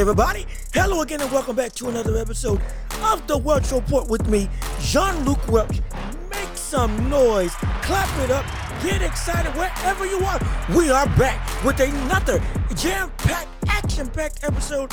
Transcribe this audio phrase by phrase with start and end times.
[0.00, 0.46] everybody?
[0.72, 2.58] Hello again, and welcome back to another episode
[3.02, 4.48] of the Welch Report with me,
[4.80, 5.82] Jean Luc Welch.
[6.30, 8.46] Make some noise, clap it up,
[8.82, 10.40] get excited wherever you are.
[10.74, 12.42] We are back with another
[12.74, 14.90] jam packed, action packed episode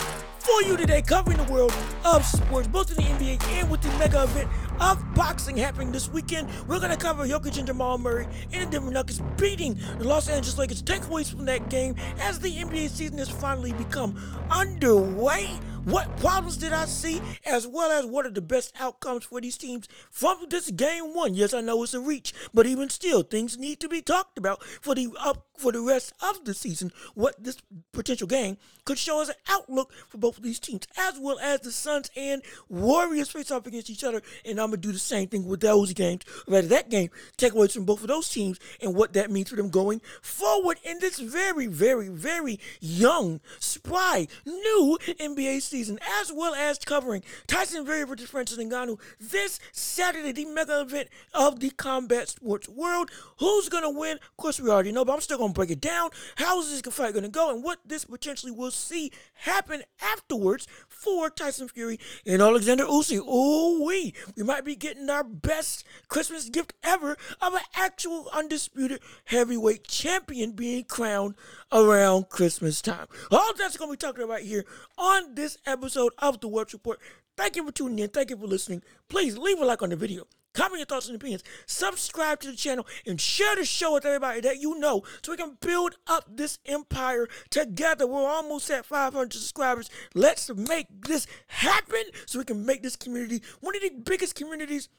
[0.47, 1.73] for you today, covering the world
[2.05, 6.07] of sports, both in the NBA and with the mega event of boxing happening this
[6.09, 6.47] weekend.
[6.67, 10.29] We're going to cover Jokic and Jamal Murray and the Denver Nuggets beating the Los
[10.29, 10.81] Angeles Lakers.
[10.81, 14.15] Takeaways from that game as the NBA season has finally become
[14.49, 15.47] underway.
[15.83, 19.57] What problems did I see, as well as what are the best outcomes for these
[19.57, 21.33] teams from this game one?
[21.33, 24.61] Yes, I know it's a reach, but even still, things need to be talked about
[24.63, 26.91] for the up for the rest of the season.
[27.15, 27.57] What this
[27.91, 31.61] potential game could show as an outlook for both of these teams, as well as
[31.61, 34.21] the Suns and Warriors face off against each other.
[34.45, 37.85] And I'm gonna do the same thing with those games, rather that game, takeaways from
[37.85, 41.67] both of those teams and what that means for them going forward in this very,
[41.67, 48.57] very, very young, spry, new NBA season as well as covering Tyson Fury versus Francis
[48.57, 53.11] Ngannou this Saturday, the mega event of the combat sports world.
[53.39, 54.17] Who's gonna win?
[54.17, 56.09] Of course, we already know, but I'm still gonna break it down.
[56.35, 60.67] How is this fight gonna go, and what this potentially will see happen afterwards
[60.99, 63.21] for Tyson Fury and Alexander Usyk.
[63.25, 68.99] Oh, we we might be getting our best Christmas gift ever of an actual undisputed
[69.25, 71.35] heavyweight champion being crowned
[71.71, 73.07] around Christmas time.
[73.31, 74.65] All that's gonna be talking about here
[74.97, 76.99] on this episode of the Welch Report.
[77.35, 78.09] Thank you for tuning in.
[78.09, 78.81] Thank you for listening.
[79.09, 80.25] Please leave a like on the video.
[80.57, 81.43] Comment your thoughts and opinions.
[81.67, 85.37] Subscribe to the channel and share the show with everybody that you know so we
[85.37, 88.07] can build up this empire together.
[88.07, 89.91] We're almost at 500 subscribers.
[90.15, 94.89] Let's make this happen so we can make this community one of the biggest communities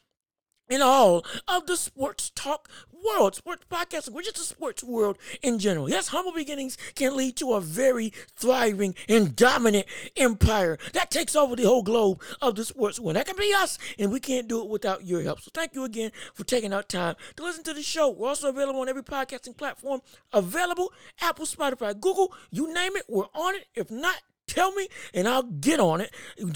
[0.68, 2.68] in all of the sports talk
[3.04, 5.88] world, sports podcasting, which is the sports world in general.
[5.88, 9.86] Yes, humble beginnings can lead to a very thriving and dominant
[10.16, 13.16] empire that takes over the whole globe of the sports world.
[13.16, 15.40] That can be us, and we can't do it without your help.
[15.40, 18.10] So thank you again for taking out time to listen to the show.
[18.10, 20.00] We're also available on every podcasting platform
[20.32, 23.66] available Apple, Spotify, Google, you name it, we're on it.
[23.74, 24.16] If not,
[24.48, 26.12] Tell me, and I'll get on it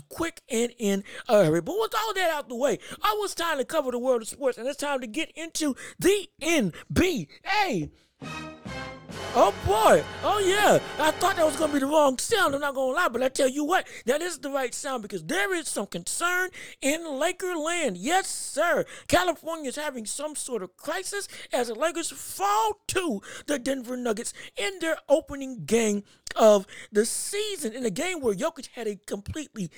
[0.09, 1.61] quick and in a hurry.
[1.61, 4.29] But with all that out the way, I was time to cover the world of
[4.29, 7.91] sports, and it's time to get into the NBA.
[9.35, 10.05] Oh boy.
[10.23, 10.79] Oh yeah.
[10.99, 12.55] I thought that was gonna be the wrong sound.
[12.55, 15.25] I'm not gonna lie, but I tell you what, that is the right sound because
[15.25, 16.51] there is some concern
[16.81, 17.97] in Laker land.
[17.97, 18.85] Yes, sir.
[19.09, 24.35] California is having some sort of crisis as the Lakers fall to the Denver Nuggets
[24.57, 26.03] in their opening game
[26.37, 27.73] of the season.
[27.73, 29.71] In a game where Jokic had a completely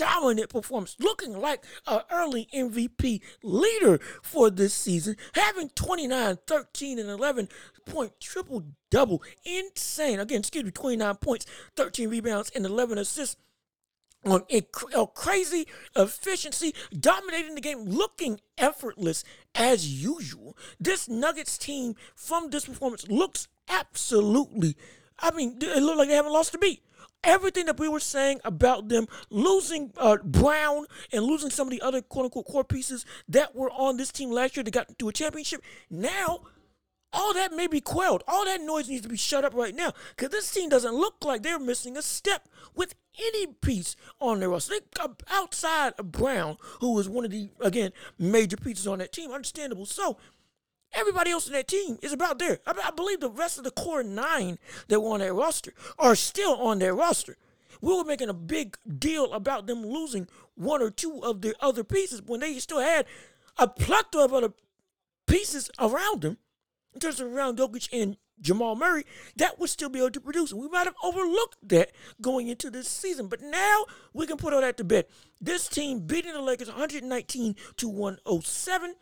[0.00, 7.10] dominant performance, looking like an early MVP leader for this season, having 29, 13, and
[7.10, 7.48] 11
[7.84, 9.22] point triple double.
[9.44, 10.18] Insane.
[10.18, 11.46] Again, excuse me, 29 points,
[11.76, 13.36] 13 rebounds, and 11 assists
[14.24, 14.62] on a,
[15.14, 19.22] crazy efficiency, dominating the game, looking effortless
[19.54, 20.56] as usual.
[20.78, 24.76] This Nuggets team from this performance looks absolutely,
[25.18, 26.82] I mean, it looked like they haven't lost a beat
[27.24, 31.82] everything that we were saying about them losing uh, Brown and losing some of the
[31.82, 35.08] other quote unquote core pieces that were on this team last year that got to
[35.08, 35.62] a championship.
[35.90, 36.40] Now,
[37.12, 38.22] all that may be quelled.
[38.28, 41.24] All that noise needs to be shut up right now because this team doesn't look
[41.24, 44.74] like they're missing a step with any piece on their roster.
[44.74, 49.32] They, outside of Brown, who was one of the, again, major pieces on that team,
[49.32, 49.86] understandable.
[49.86, 50.18] So,
[50.92, 52.58] Everybody else in that team is about there.
[52.66, 54.58] I, I, believe the rest of the core nine
[54.88, 57.36] that were on that roster are still on their roster.
[57.80, 61.84] We were making a big deal about them losing one or two of their other
[61.84, 63.06] pieces when they still had
[63.56, 64.52] a plethora of other
[65.26, 66.38] pieces around them,
[66.92, 69.04] in terms of around Jokic and Jamal Murray,
[69.36, 70.52] that would still be able to produce.
[70.52, 74.62] We might have overlooked that going into this season, but now we can put all
[74.62, 75.06] that to bed.
[75.40, 78.94] This team beating the Lakers 119 to 107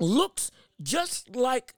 [0.00, 0.50] looks
[0.82, 1.74] just like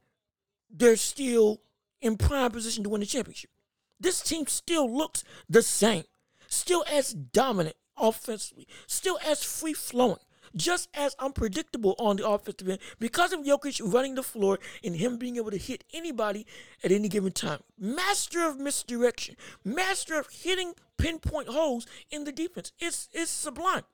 [0.70, 1.60] they're still
[2.00, 3.50] in prime position to win the championship.
[3.98, 6.04] This team still looks the same,
[6.48, 10.18] still as dominant offensively, still as free flowing,
[10.54, 15.16] just as unpredictable on the offensive end because of Jokic running the floor and him
[15.16, 16.46] being able to hit anybody
[16.84, 17.60] at any given time.
[17.78, 22.72] Master of misdirection, master of hitting pinpoint holes in the defense.
[22.78, 23.84] It's it's sublime.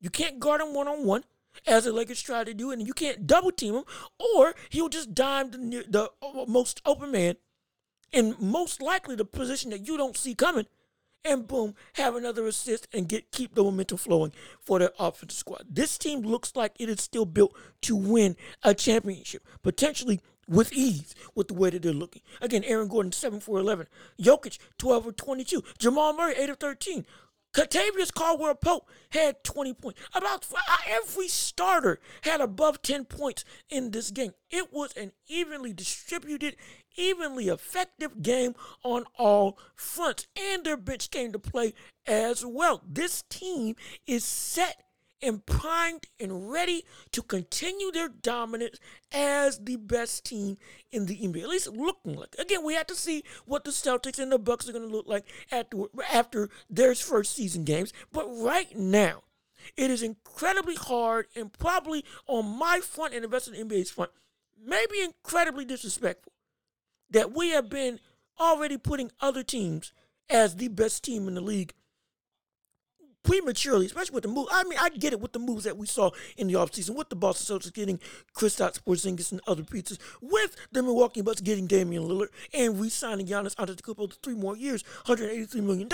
[0.00, 1.24] You can't guard him one on one
[1.66, 3.84] as the Lakers try to do, and you can't double team him,
[4.36, 7.36] or he'll just dime the, the uh, most open man,
[8.12, 10.66] and most likely the position that you don't see coming,
[11.24, 15.64] and boom, have another assist and get keep the momentum flowing for the offensive squad.
[15.70, 21.14] This team looks like it is still built to win a championship, potentially with ease
[21.34, 22.22] with the way that they're looking.
[22.40, 23.86] Again, Aaron Gordon, 7 for 11.
[24.20, 25.62] Jokic, 12 for 22.
[25.78, 27.06] Jamal Murray, 8 of 13.
[27.52, 30.00] Kentavious Caldwell Pope had 20 points.
[30.14, 34.32] About uh, every starter had above 10 points in this game.
[34.50, 36.56] It was an evenly distributed,
[36.96, 40.26] evenly effective game on all fronts.
[40.34, 41.74] And their bench came to play
[42.06, 42.82] as well.
[42.88, 43.76] This team
[44.06, 44.82] is set
[45.22, 48.78] and primed and ready to continue their dominance
[49.12, 50.56] as the best team
[50.90, 51.42] in the NBA.
[51.42, 52.34] At least looking like.
[52.38, 55.06] Again, we have to see what the Celtics and the Bucks are going to look
[55.06, 57.92] like after after their first season games.
[58.12, 59.22] But right now,
[59.76, 63.90] it is incredibly hard and probably on my front and the rest of the NBA's
[63.90, 64.10] front,
[64.62, 66.32] maybe incredibly disrespectful
[67.10, 68.00] that we have been
[68.40, 69.92] already putting other teams
[70.28, 71.74] as the best team in the league
[73.22, 74.48] prematurely, especially with the move.
[74.50, 77.08] I mean, I get it with the moves that we saw in the offseason, with
[77.08, 78.00] the Boston Celtics getting
[78.34, 83.54] Kristaps Porzingis and other pieces, with the Milwaukee Bucks getting Damian Lillard and re-signing Giannis
[83.56, 85.88] Antetokounmpo to three more years, $183 million.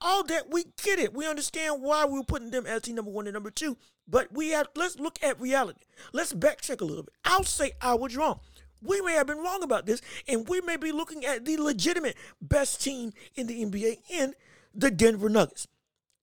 [0.00, 1.14] All that, we get it.
[1.14, 3.76] We understand why we were putting them as team number one and number two.
[4.08, 5.84] But we have, let's look at reality.
[6.12, 7.14] Let's backtrack a little bit.
[7.24, 8.40] I'll say I was wrong.
[8.82, 12.16] We may have been wrong about this, and we may be looking at the legitimate
[12.40, 14.34] best team in the NBA in
[14.74, 15.68] the Denver Nuggets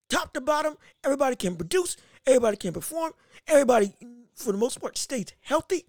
[0.09, 3.13] top to bottom, everybody can produce, everybody can perform,
[3.47, 3.93] everybody,
[4.35, 5.85] for the most part, stays healthy.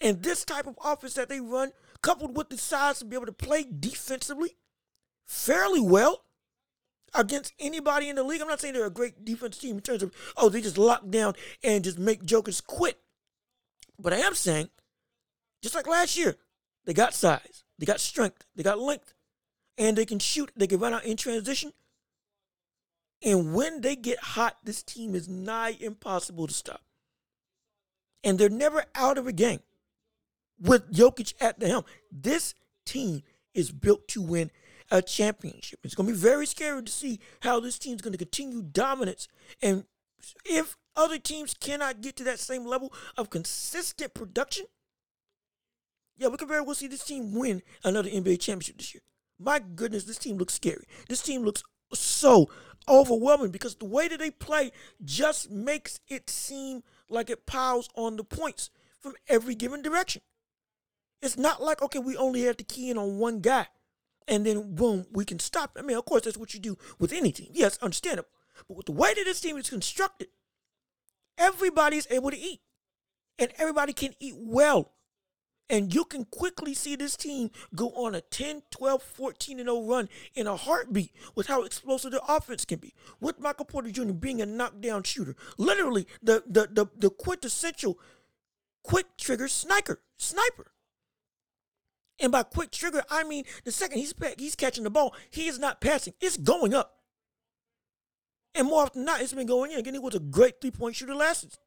[0.00, 3.26] And this type of offense that they run, coupled with the size to be able
[3.26, 4.56] to play defensively
[5.26, 6.22] fairly well
[7.14, 8.40] against anybody in the league.
[8.40, 11.08] I'm not saying they're a great defense team in terms of, oh, they just lock
[11.10, 12.98] down and just make jokers quit.
[13.98, 14.68] But I am saying,
[15.62, 16.36] just like last year,
[16.84, 19.14] they got size, they got strength, they got length,
[19.76, 21.72] and they can shoot, they can run out in transition,
[23.22, 26.82] and when they get hot, this team is nigh impossible to stop.
[28.22, 29.60] And they're never out of a game
[30.60, 31.84] with Jokic at the helm.
[32.10, 32.54] This
[32.84, 33.22] team
[33.54, 34.50] is built to win
[34.90, 35.80] a championship.
[35.82, 38.62] It's going to be very scary to see how this team is going to continue
[38.62, 39.28] dominance.
[39.62, 39.84] And
[40.44, 44.66] if other teams cannot get to that same level of consistent production,
[46.16, 49.02] yeah, we can very well see this team win another NBA championship this year.
[49.38, 50.84] My goodness, this team looks scary.
[51.08, 51.62] This team looks
[51.92, 52.50] so
[52.88, 54.72] overwhelming because the way that they play
[55.04, 58.70] just makes it seem like it piles on the points
[59.00, 60.22] from every given direction.
[61.20, 63.66] It's not like, okay, we only have to key in on one guy
[64.28, 65.76] and then boom, we can stop.
[65.78, 67.48] I mean, of course, that's what you do with any team.
[67.52, 68.28] Yes, understandable.
[68.68, 70.28] But with the way that this team is constructed,
[71.38, 72.60] everybody's able to eat.
[73.38, 74.92] And everybody can eat well.
[75.70, 80.08] And you can quickly see this team go on a 10, 12, 14 0 run
[80.34, 82.94] in a heartbeat with how explosive the offense can be.
[83.20, 84.12] With Michael Porter Jr.
[84.12, 85.36] being a knockdown shooter.
[85.58, 87.98] Literally the the the, the quintessential
[88.82, 90.00] quick trigger sniper.
[90.16, 90.72] Sniper.
[92.20, 95.58] And by quick trigger, I mean the second he's he's catching the ball, he is
[95.58, 96.14] not passing.
[96.20, 96.94] It's going up.
[98.54, 99.78] And more often than not, it's been going in.
[99.78, 101.58] Again, he was a great three-point shooter last season.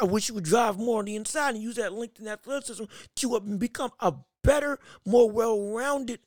[0.00, 2.84] I wish you would drive more on the inside and use that length and athleticism
[3.16, 6.20] to uh, become a better, more well-rounded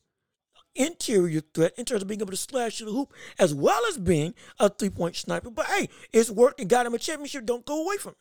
[0.76, 3.98] interior threat in terms of being able to slash to the hoop, as well as
[3.98, 5.50] being a three-point sniper.
[5.50, 7.46] But hey, it's worked and got him a championship.
[7.46, 8.18] Don't go away from it.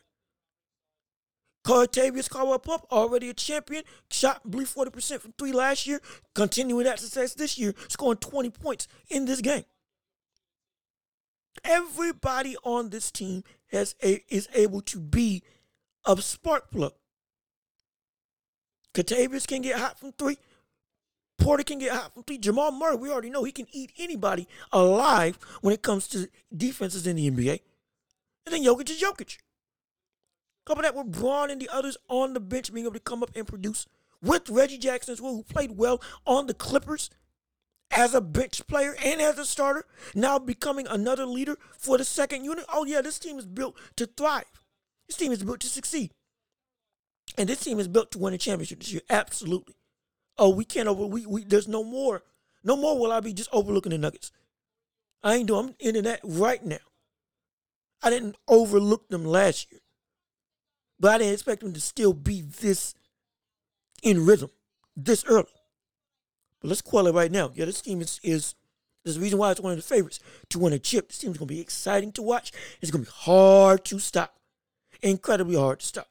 [1.65, 6.01] Kentavious Caldwell Pope, already a champion, shot, believe, 40% from three last year,
[6.35, 9.63] continuing that success this year, scoring 20 points in this game.
[11.63, 15.43] Everybody on this team has a, is able to be
[16.05, 16.93] a spark plug.
[18.93, 20.37] Kentavious can get hot from three.
[21.39, 22.37] Porter can get hot from three.
[22.37, 27.07] Jamal Murray, we already know he can eat anybody alive when it comes to defenses
[27.07, 27.59] in the NBA.
[28.45, 29.37] And then Jokic is Jokic.
[30.65, 33.31] Couple that with Braun and the others on the bench being able to come up
[33.35, 33.85] and produce
[34.21, 37.09] with Reggie Jackson as well, who played well on the Clippers
[37.95, 39.85] as a bench player and as a starter,
[40.15, 42.65] now becoming another leader for the second unit.
[42.71, 44.45] Oh, yeah, this team is built to thrive.
[45.07, 46.11] This team is built to succeed.
[47.37, 49.01] And this team is built to win a championship this year.
[49.09, 49.75] Absolutely.
[50.37, 52.23] Oh, we can't over we, we there's no more.
[52.63, 54.31] No more will I be just overlooking the Nuggets.
[55.23, 56.77] I ain't doing I'm into that right now.
[58.01, 59.81] I didn't overlook them last year.
[60.99, 62.95] But I didn't expect them to still be this
[64.01, 64.49] in rhythm
[64.95, 65.47] this early.
[66.63, 67.51] But let's call it right now.
[67.53, 68.55] Yeah, this team is, is
[69.03, 71.09] there's a reason why it's one of the favorites to win a chip.
[71.09, 72.53] This team's gonna be exciting to watch.
[72.81, 74.39] It's gonna be hard to stop.
[75.01, 76.07] Incredibly hard to stop.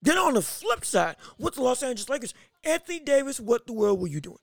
[0.00, 4.00] Then on the flip side, with the Los Angeles Lakers, Anthony Davis, what the world
[4.00, 4.38] were you doing?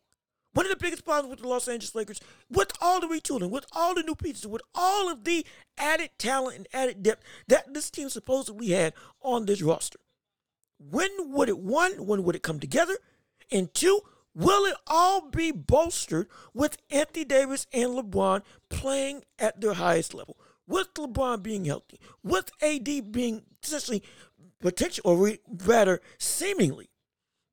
[0.51, 2.19] One of the biggest problems with the Los Angeles Lakers,
[2.49, 5.45] with all the retooling, with all the new pieces, with all of the
[5.77, 9.99] added talent and added depth that this team supposedly had on this roster,
[10.79, 12.97] when would it one, when would it come together?
[13.51, 14.01] And two,
[14.35, 20.37] will it all be bolstered with Anthony Davis and LeBron playing at their highest level?
[20.67, 24.03] With LeBron being healthy, with AD being essentially
[24.59, 25.31] potential, or
[25.65, 26.89] rather seemingly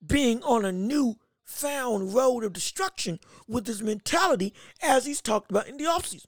[0.06, 4.52] being on a new found road of destruction with his mentality
[4.82, 6.26] as he's talked about in the offseason.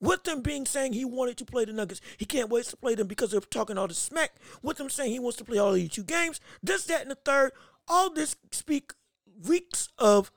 [0.00, 2.94] With them being saying he wanted to play the Nuggets, he can't wait to play
[2.94, 4.36] them because they're talking all this smack.
[4.62, 7.16] With them saying he wants to play all these two games, this, that, and the
[7.16, 7.52] third.
[7.88, 8.92] All this speak
[9.42, 10.30] reeks of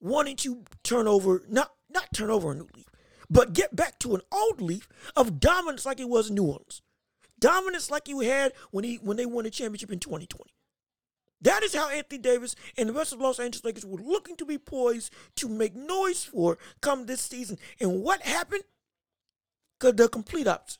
[0.00, 2.86] wanting to turn over, not not turn over a new leaf,
[3.30, 6.82] but get back to an old leaf of dominance like it was in New Orleans.
[7.38, 10.52] Dominance like you had when he when they won the championship in 2020.
[11.40, 14.44] That is how Anthony Davis and the rest of Los Angeles Lakers were looking to
[14.44, 17.58] be poised to make noise for come this season.
[17.80, 18.62] And what happened?
[19.80, 20.78] The complete opposite.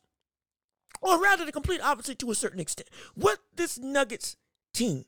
[1.00, 2.88] Or rather, the complete opposite to a certain extent.
[3.16, 4.36] What this Nuggets
[4.72, 5.06] team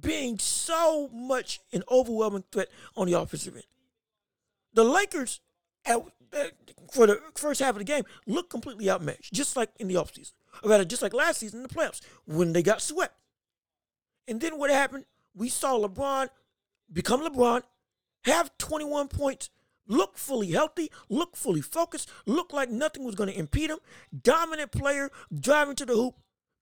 [0.00, 3.64] being so much an overwhelming threat on the offensive end.
[4.72, 5.40] The Lakers,
[6.92, 10.32] for the first half of the game, looked completely outmatched, just like in the offseason.
[10.62, 13.14] Or rather, just like last season in the playoffs when they got swept.
[14.26, 15.04] And then what happened?
[15.34, 16.28] We saw LeBron
[16.92, 17.62] become LeBron,
[18.24, 19.50] have 21 points,
[19.86, 23.78] look fully healthy, look fully focused, look like nothing was going to impede him.
[24.22, 26.14] Dominant player, driving to the hoop,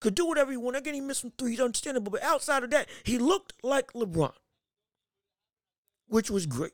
[0.02, 0.78] could do whatever he wanted.
[0.78, 2.11] Again, he missed some threes, understandable.
[2.11, 4.32] But outside of that, he looked like LeBron,
[6.09, 6.73] which was great.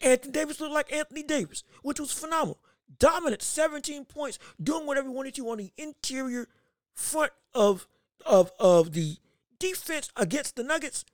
[0.00, 2.58] Anthony Davis looked like Anthony Davis, which was phenomenal.
[2.98, 6.48] Dominant, 17 points, doing whatever he wanted to on the interior
[6.94, 7.86] front of
[8.26, 9.18] of of the
[9.58, 11.04] defense against the Nuggets,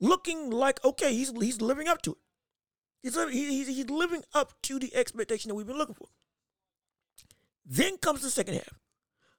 [0.00, 2.18] looking like okay, he's he's living up to it.
[3.02, 6.08] He's living, he's, he's living up to the expectation that we've been looking for.
[7.64, 8.80] Then comes the second half.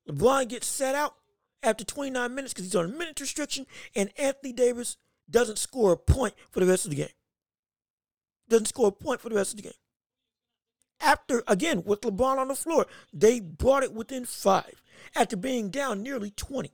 [0.08, 1.16] LeBron gets set out
[1.64, 4.98] after 29 minutes because he's on a minute restriction, and Anthony Davis
[5.30, 7.08] doesn't score a point for the rest of the game.
[8.50, 9.74] Doesn't score a point for the rest of the game.
[11.00, 14.82] After, again, with LeBron on the floor, they brought it within five
[15.16, 16.72] after being down nearly 20.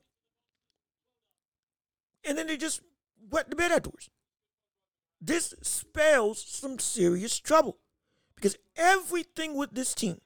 [2.25, 2.81] And then they just
[3.29, 4.09] wet the bed afterwards.
[5.19, 7.79] This spells some serious trouble
[8.35, 10.21] because everything with this team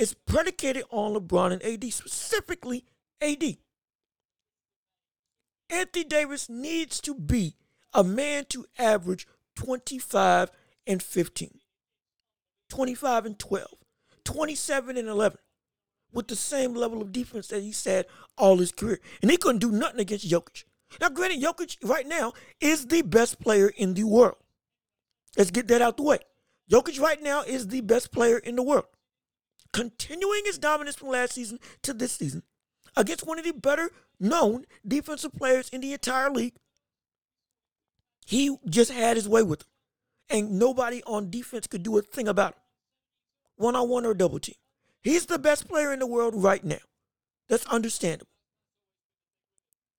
[0.00, 2.86] is predicated on LeBron and AD, specifically
[3.20, 3.58] AD.
[5.68, 7.54] Anthony Davis needs to be
[7.92, 10.50] a man to average 25
[10.86, 11.60] and 15,
[12.70, 13.68] 25 and 12,
[14.24, 15.38] 27 and 11
[16.12, 18.06] with the same level of defense that he's had
[18.38, 19.00] all his career.
[19.20, 20.64] And he couldn't do nothing against Jokic.
[20.98, 24.36] Now, granted, Jokic right now is the best player in the world.
[25.36, 26.20] Let's get that out the way.
[26.70, 28.86] Jokic right now is the best player in the world.
[29.72, 32.42] Continuing his dominance from last season to this season
[32.96, 36.54] against one of the better known defensive players in the entire league.
[38.26, 39.66] He just had his way with him.
[40.32, 42.58] And nobody on defense could do a thing about it.
[43.56, 44.54] One on one or double team.
[45.02, 46.78] He's the best player in the world right now.
[47.48, 48.30] That's understandable.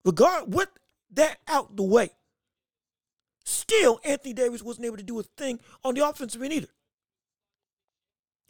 [0.06, 0.70] Regard with
[1.12, 2.12] that out the way,
[3.44, 6.68] still Anthony Davis wasn't able to do a thing on the offensive end either.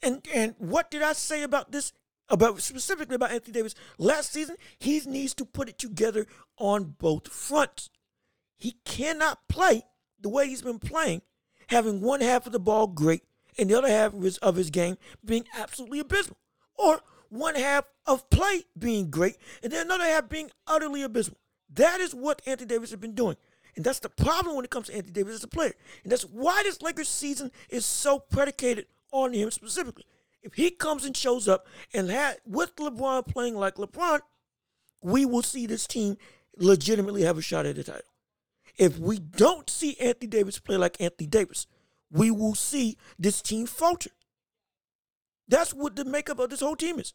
[0.01, 1.93] And and what did I say about this?
[2.29, 6.27] About specifically about Anthony Davis last season, he needs to put it together
[6.58, 7.89] on both fronts.
[8.58, 9.84] He cannot play
[10.22, 11.24] the way he's been playing,
[11.67, 13.24] having one half of the ball great
[13.58, 16.38] and the other half of his, of his game being absolutely abysmal,
[16.75, 21.38] or one half of play being great and then another half being utterly abysmal.
[21.74, 23.36] That is what Anthony Davis has been doing.
[23.75, 25.74] And that's the problem when it comes to Anthony Davis as a player.
[26.03, 30.06] And that's why this Lakers season is so predicated on him specifically.
[30.41, 34.22] If he comes and shows up and had with LeBron playing like LeBron,
[35.01, 36.18] we will see this team
[36.58, 38.01] legitimately have a shot at the title.
[38.77, 41.68] If we don't see Anthony Davis play like Anthony Davis,
[42.10, 44.12] we will see this team falter.
[45.48, 47.13] That's what the makeup of this whole team is.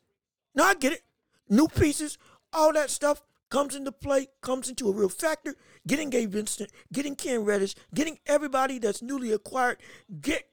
[0.55, 1.03] Now I get it.
[1.49, 2.19] New pieces,
[2.53, 5.55] all that stuff comes into play, comes into a real factor.
[5.87, 9.79] Getting Gabe Vincent, getting Cam Reddish, getting everybody that's newly acquired,
[10.21, 10.49] get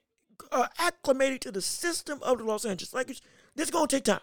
[0.52, 3.22] uh, acclimated to the system of the Los Angeles Lakers.
[3.54, 4.20] This is going to take time.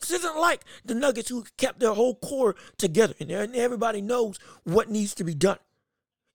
[0.00, 4.88] This isn't like the Nuggets who kept their whole core together and everybody knows what
[4.88, 5.58] needs to be done.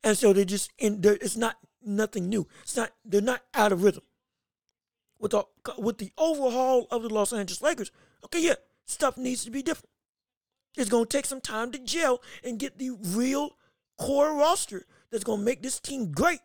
[0.03, 1.17] And so they're just in there.
[1.19, 2.47] It's not nothing new.
[2.61, 4.03] It's not, they're not out of rhythm.
[5.19, 5.43] With the,
[5.77, 7.91] with the overhaul of the Los Angeles Lakers,
[8.23, 8.55] okay, yeah,
[8.85, 9.89] stuff needs to be different.
[10.77, 13.55] It's going to take some time to gel and get the real
[13.97, 16.41] core roster that's going to make this team great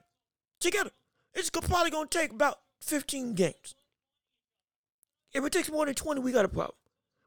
[0.60, 0.90] together.
[1.34, 3.74] It's probably going to take about 15 games.
[5.32, 6.76] If it takes more than 20, we got a problem.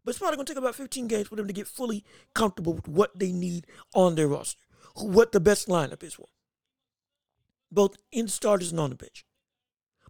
[0.04, 2.74] But it's probably going to take about 15 games for them to get fully comfortable
[2.74, 4.60] with what they need on their roster,
[4.96, 6.28] what the best lineup is for,
[7.72, 9.26] both in starters and on the bench.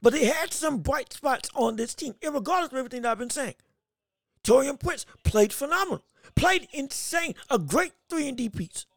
[0.01, 3.29] But they had some bright spots on this team, regardless of everything that I've been
[3.29, 3.53] saying.
[4.43, 6.03] Taurean Prince played phenomenal,
[6.35, 8.88] played insane, a great 3 and D piece.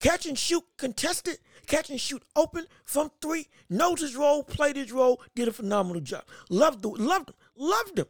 [0.00, 4.92] Catch and shoot contested, catch and shoot open from three, knows his role, played his
[4.92, 6.24] role, did a phenomenal job.
[6.50, 8.06] Loved, the, loved him, loved him.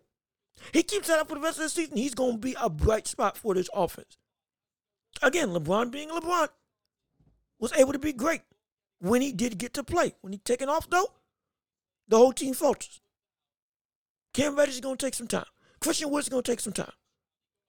[0.72, 1.96] He keeps that up for the rest of the season.
[1.96, 4.16] He's going to be a bright spot for this offense.
[5.22, 6.48] Again, LeBron being LeBron
[7.58, 8.42] was able to be great
[8.98, 10.14] when he did get to play.
[10.20, 11.12] When he taken off though,
[12.08, 13.00] the whole team falters.
[14.34, 15.46] Cam Reddish is going to take some time.
[15.80, 16.92] Christian Wood's going to take some time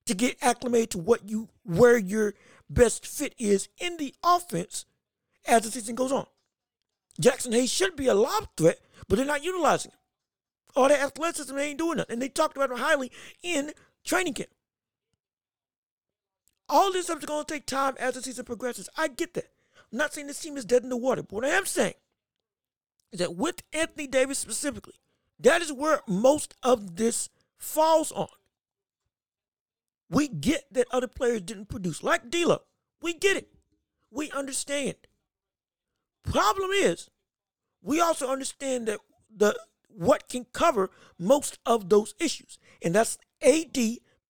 [0.05, 2.33] to get acclimated to what you where your
[2.69, 4.85] best fit is in the offense
[5.45, 6.25] as the season goes on.
[7.21, 9.97] Jaxson Hayes should be a lob threat, but they're not utilizing him.
[10.75, 12.13] All that athleticism, they ain't doing nothing.
[12.13, 13.71] And they talked about him highly in
[14.03, 14.49] training camp.
[16.69, 18.89] All this stuff is going to take time as the season progresses.
[18.97, 19.49] I get that.
[19.91, 21.93] I'm not saying this team is dead in the water, but what I am saying
[23.11, 24.95] is that with Anthony Davis specifically,
[25.39, 28.27] that is where most of this falls on.
[30.09, 32.59] We get that other players didn't produce, like D'Lo.
[33.01, 33.49] We get it.
[34.09, 34.95] We understand.
[36.23, 37.09] Problem is,
[37.81, 38.99] we also understand that
[39.35, 39.57] the
[39.89, 43.77] what can cover most of those issues, and that's AD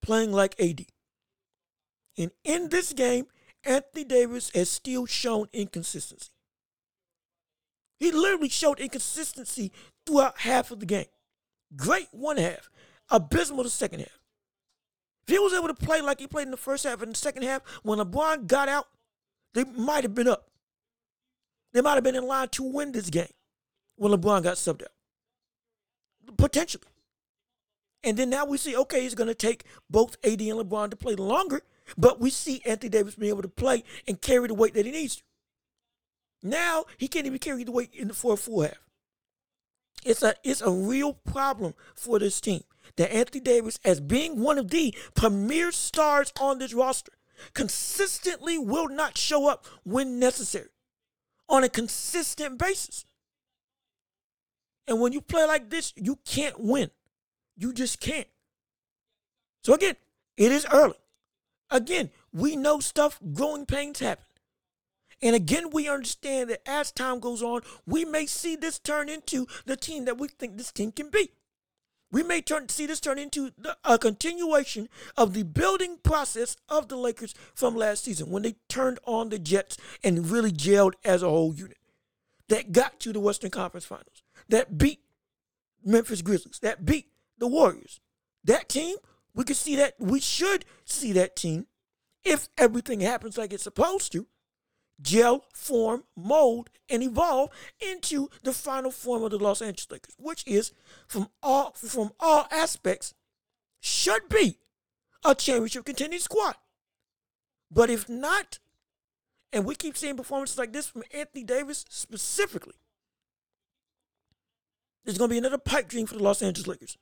[0.02, 0.86] playing like AD.
[2.18, 3.28] And in this game,
[3.64, 6.32] Anthony Davis has still shown inconsistency.
[8.00, 9.72] He literally showed inconsistency
[10.06, 11.08] throughout half of the game.
[11.76, 12.70] Great one half,
[13.10, 14.17] abysmal the second half.
[15.28, 17.18] If he was able to play like he played in the first half and the
[17.18, 18.88] second half, when LeBron got out,
[19.54, 20.50] they might have been up.
[21.74, 23.28] They might have been in line to win this game
[23.98, 26.38] when LeBron got subbed out.
[26.38, 26.84] Potentially.
[28.04, 30.96] And then now we see, okay, it's going to take both AD and LeBron to
[30.96, 31.62] play longer,
[31.98, 34.92] but we see Anthony Davis being able to play and carry the weight that he
[34.92, 35.24] needs to.
[36.42, 38.80] Now he can't even carry the weight in the for a full half.
[40.06, 42.64] It's a it's a real problem for this team
[42.96, 47.12] that Anthony Davis, as being one of the premier stars on this roster,
[47.54, 50.70] consistently will not show up when necessary
[51.50, 53.06] on a consistent basis.
[54.88, 56.92] And when you play like this, you can't win.
[57.58, 58.28] You just can't.
[59.64, 59.96] So again,
[60.38, 60.96] it is early.
[61.70, 64.24] Again, we know stuff, growing pains happen.
[65.22, 69.48] And again, we understand that as time goes on, we may see this turn into
[69.66, 71.32] the team that we think this team can be.
[72.12, 76.88] We may turn see this turn into the, a continuation of the building process of
[76.88, 81.22] the Lakers from last season when they turned on the Jets and really gelled as
[81.22, 81.78] a whole unit.
[82.48, 84.24] That got to the Western Conference Finals.
[84.48, 85.02] That beat
[85.84, 86.60] Memphis Grizzlies.
[86.60, 88.00] That beat the Warriors.
[88.44, 88.96] That team,
[89.34, 91.68] we could see that we should see that team
[92.24, 94.28] if everything happens like it's supposed to
[95.02, 100.44] gel, form, mold, and evolve into the final form of the Los Angeles Lakers, which
[100.48, 100.72] is
[101.08, 103.14] from all from all aspects
[103.80, 104.58] should be
[105.24, 106.56] a championship contending squad.
[107.70, 108.60] But if not,
[109.52, 112.76] and we keep seeing performances like this from Anthony Davis specifically,
[115.04, 116.98] there's going to be another pipe dream for the Los Angeles Lakers.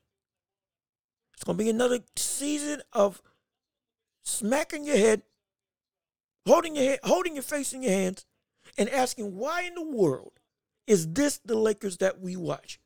[1.34, 3.22] It's going to be another season of
[4.24, 5.24] smacking your head
[6.46, 8.26] holding your holding your face in your hands,
[8.78, 10.34] and asking why in the world
[10.88, 12.80] is this the Lakers that we watch?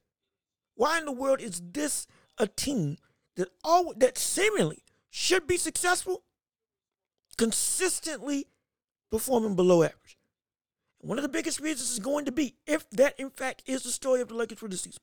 [0.76, 2.98] Why in the world is this a team
[3.36, 6.24] that all that seemingly should be successful,
[7.38, 8.48] consistently
[9.12, 10.18] performing below average?
[11.00, 13.92] One of the biggest reasons is going to be, if that in fact is the
[13.92, 15.02] story of the Lakers for this season,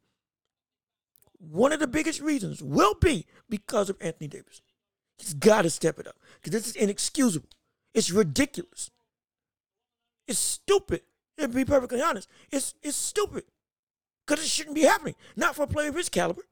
[1.39, 4.63] one of the biggest reasons will be because of Anthony Davis.
[5.19, 7.49] He's got to step it up because this is inexcusable.
[7.97, 8.91] It's ridiculous.
[10.29, 11.01] It's stupid.
[11.39, 13.45] To be perfectly honest, it's it's stupid
[14.27, 15.15] because it shouldn't be happening.
[15.35, 16.43] Not for a player of his caliber.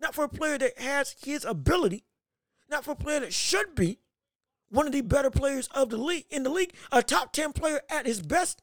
[0.00, 2.04] Not for a player that has his ability.
[2.68, 3.98] Not for a player that should be
[4.70, 7.80] one of the better players of the league in the league, a top ten player
[7.88, 8.62] at his best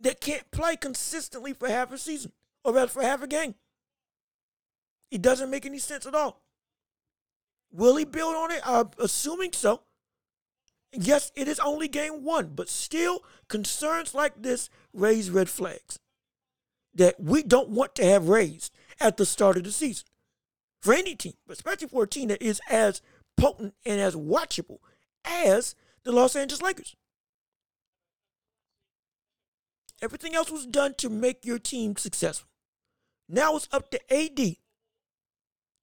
[0.00, 2.32] that can't play consistently for half a season
[2.64, 3.54] or rather for half a game.
[5.10, 6.42] It doesn't make any sense at all.
[7.72, 8.60] Will he build on it?
[8.64, 9.82] I'm assuming so.
[10.96, 15.98] Yes, it is only game one, but still, concerns like this raise red flags
[16.94, 20.06] that we don't want to have raised at the start of the season
[20.80, 23.02] for any team, especially for a team that is as
[23.36, 24.78] potent and as watchable
[25.24, 26.94] as the Los Angeles Lakers.
[30.00, 32.48] Everything else was done to make your team successful.
[33.28, 34.56] Now it's up to AD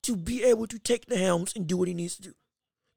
[0.04, 2.34] to be able to take the helms and do what he needs to do.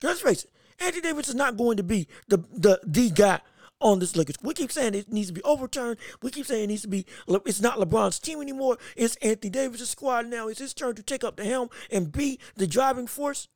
[0.02, 0.50] Let's face it,
[0.80, 3.40] Anthony Davis is not going to be the the the guy
[3.80, 4.36] on this Lakers.
[4.42, 5.98] We keep saying it needs to be overturned.
[6.22, 7.06] We keep saying it needs to be.
[7.28, 8.78] It's not LeBron's team anymore.
[8.96, 10.48] It's Anthony Davis' squad now.
[10.48, 13.48] It's his turn to take up the helm and be the driving force.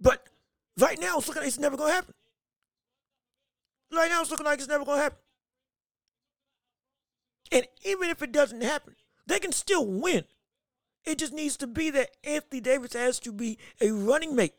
[0.00, 0.28] But
[0.78, 2.14] right now, it's looking like it's never going to happen.
[3.92, 5.18] Right now, it's looking like it's never going to happen.
[7.52, 10.24] And even if it doesn't happen, they can still win.
[11.04, 14.54] It just needs to be that Anthony Davis has to be a running mate,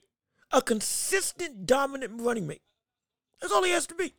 [0.56, 2.62] a consistent, dominant running mate.
[3.41, 4.13] That's all he has to be.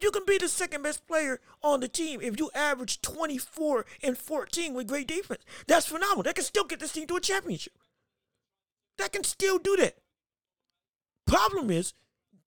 [0.00, 4.16] You can be the second best player on the team if you average 24 and
[4.16, 5.42] 14 with great defense.
[5.66, 6.22] That's phenomenal.
[6.22, 7.74] That can still get this team to a championship.
[8.96, 9.98] That can still do that.
[11.26, 11.92] Problem is,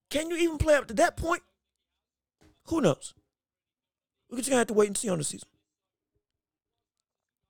[0.10, 1.44] can you even play up to that point?
[2.65, 3.13] Who knows?
[4.30, 5.50] We're just gonna have to wait and see on the season.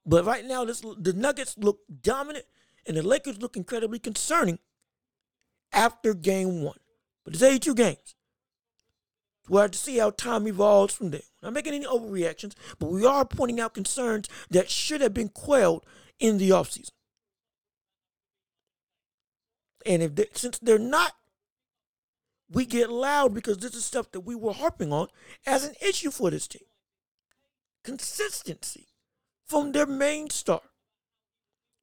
[0.05, 2.45] But right now, this the Nuggets look dominant,
[2.85, 4.59] and the Lakers look incredibly concerning
[5.71, 6.79] after game one.
[7.23, 8.15] But it's 82 games.
[9.47, 11.21] We'll have to see how time evolves from there.
[11.41, 15.85] Not making any overreactions, but we are pointing out concerns that should have been quelled
[16.19, 16.91] in the offseason.
[19.85, 21.13] And if they, since they're not,
[22.51, 25.07] we get loud because this is stuff that we were harping on
[25.45, 26.63] as an issue for this team.
[27.83, 28.87] Consistency
[29.45, 30.61] from their main star.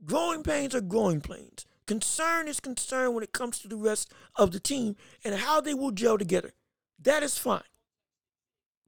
[0.04, 1.66] Growing pains are growing pains.
[1.86, 5.74] Concern is concern when it comes to the rest of the team and how they
[5.74, 6.52] will gel together.
[7.00, 7.62] That is fine.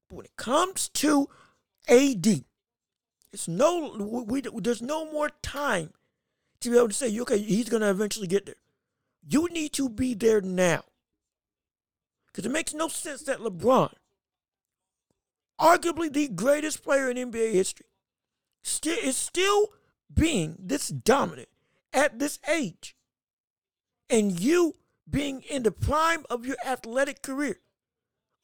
[0.08, 1.28] But when it comes to
[1.88, 2.44] AD,
[3.32, 5.92] it's no we, we, there's no more time
[6.60, 8.56] to be able to say, okay, he's going to eventually get there.
[9.26, 10.82] You need to be there now.
[12.26, 13.92] Because it makes no sense that LeBron,
[15.60, 17.86] arguably the greatest player in NBA history,
[18.62, 19.68] still is still
[20.12, 21.48] being this dominant
[21.92, 22.96] at this age.
[24.10, 24.74] And you
[25.08, 27.60] being in the prime of your athletic career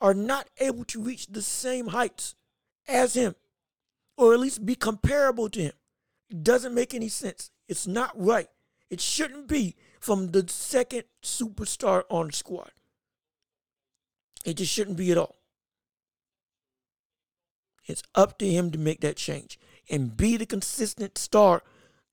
[0.01, 2.35] are not able to reach the same heights
[2.87, 3.35] as him,
[4.17, 5.73] or at least be comparable to him.
[6.31, 7.51] It doesn't make any sense.
[7.69, 8.49] It's not right.
[8.91, 12.71] It shouldn't be from the second superstar on the squad.
[14.45, 15.37] It just shouldn't be at all.
[17.87, 19.59] It's up to him to make that change
[19.91, 21.63] and be the consistent star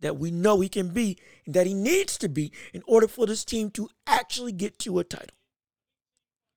[0.02, 3.26] that we know he can be and that he needs to be in order for
[3.26, 5.36] this team to actually get to a title.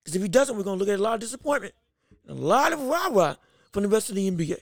[0.02, 1.74] Because if he doesn't, we're going to look at a lot of disappointment
[2.28, 3.37] a lot of rah rah
[3.72, 4.59] from the rest of the NBA.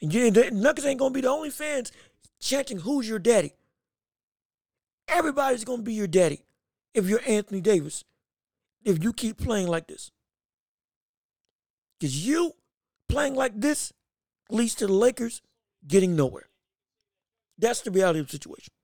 [0.00, 1.92] And you, the Nuggets ain't going to be the only fans
[2.40, 3.54] chanting, Who's your daddy?
[5.08, 6.44] Everybody's going to be your daddy
[6.94, 8.04] if you're Anthony Davis,
[8.84, 10.10] if you keep playing like this.
[11.98, 12.52] Because you
[13.08, 13.92] playing like this
[14.50, 15.40] leads to the Lakers
[15.86, 16.48] getting nowhere.
[17.62, 18.74] That's the reality of the situation.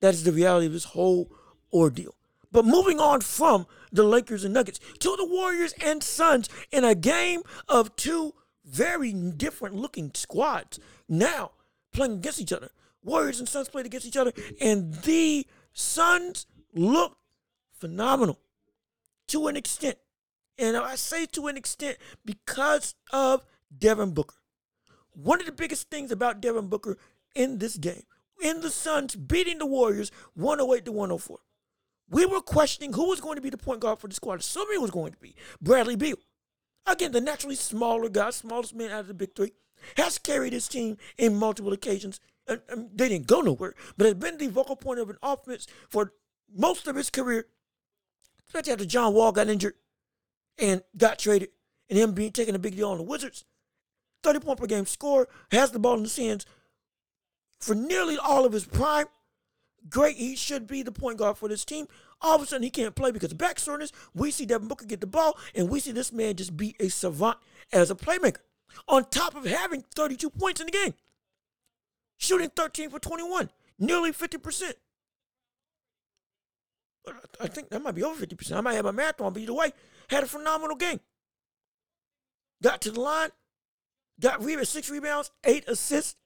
[0.00, 1.30] That is the reality of this whole
[1.72, 2.14] ordeal.
[2.50, 6.94] But moving on from the Lakers and Nuggets to the Warriors and Suns in a
[6.94, 8.32] game of two
[8.64, 11.50] very different looking squads now
[11.92, 12.70] playing against each other.
[13.02, 17.18] Warriors and Suns played against each other, and the Suns looked
[17.78, 18.38] phenomenal
[19.28, 19.98] to an extent.
[20.58, 23.44] And I say to an extent because of
[23.76, 24.36] Devin Booker.
[25.14, 26.98] One of the biggest things about Devin Booker
[27.34, 28.04] in this game,
[28.42, 31.38] in the Suns beating the Warriors 108 to 104.
[32.10, 34.40] We were questioning who was going to be the point guard for the squad.
[34.40, 36.16] Assuming it was going to be Bradley Beal.
[36.86, 39.52] Again, the naturally smaller guy, smallest man out of the big three,
[39.96, 42.20] has carried his team in multiple occasions.
[42.46, 45.66] And, and they didn't go nowhere, but has been the vocal point of an offense
[45.88, 46.12] for
[46.54, 47.46] most of his career.
[48.46, 49.74] Especially after John Wall got injured
[50.58, 51.48] and got traded,
[51.88, 53.44] and him being taking a big deal on the Wizards.
[54.24, 56.46] 30 point per game score, has the ball in his hands
[57.60, 59.06] for nearly all of his prime
[59.88, 60.16] great.
[60.16, 61.86] He should be the point guard for this team.
[62.20, 63.92] All of a sudden, he can't play because of back soreness.
[64.14, 66.88] We see Devin Booker get the ball, and we see this man just be a
[66.88, 67.38] savant
[67.72, 68.38] as a playmaker.
[68.88, 70.94] On top of having 32 points in the game,
[72.16, 74.72] shooting 13 for 21, nearly 50%.
[77.38, 78.52] I think that might be over 50%.
[78.56, 79.72] I might have my math wrong, but either way,
[80.08, 81.00] had a phenomenal game.
[82.62, 83.30] Got to the line,
[84.20, 86.16] got six rebounds, eight assists,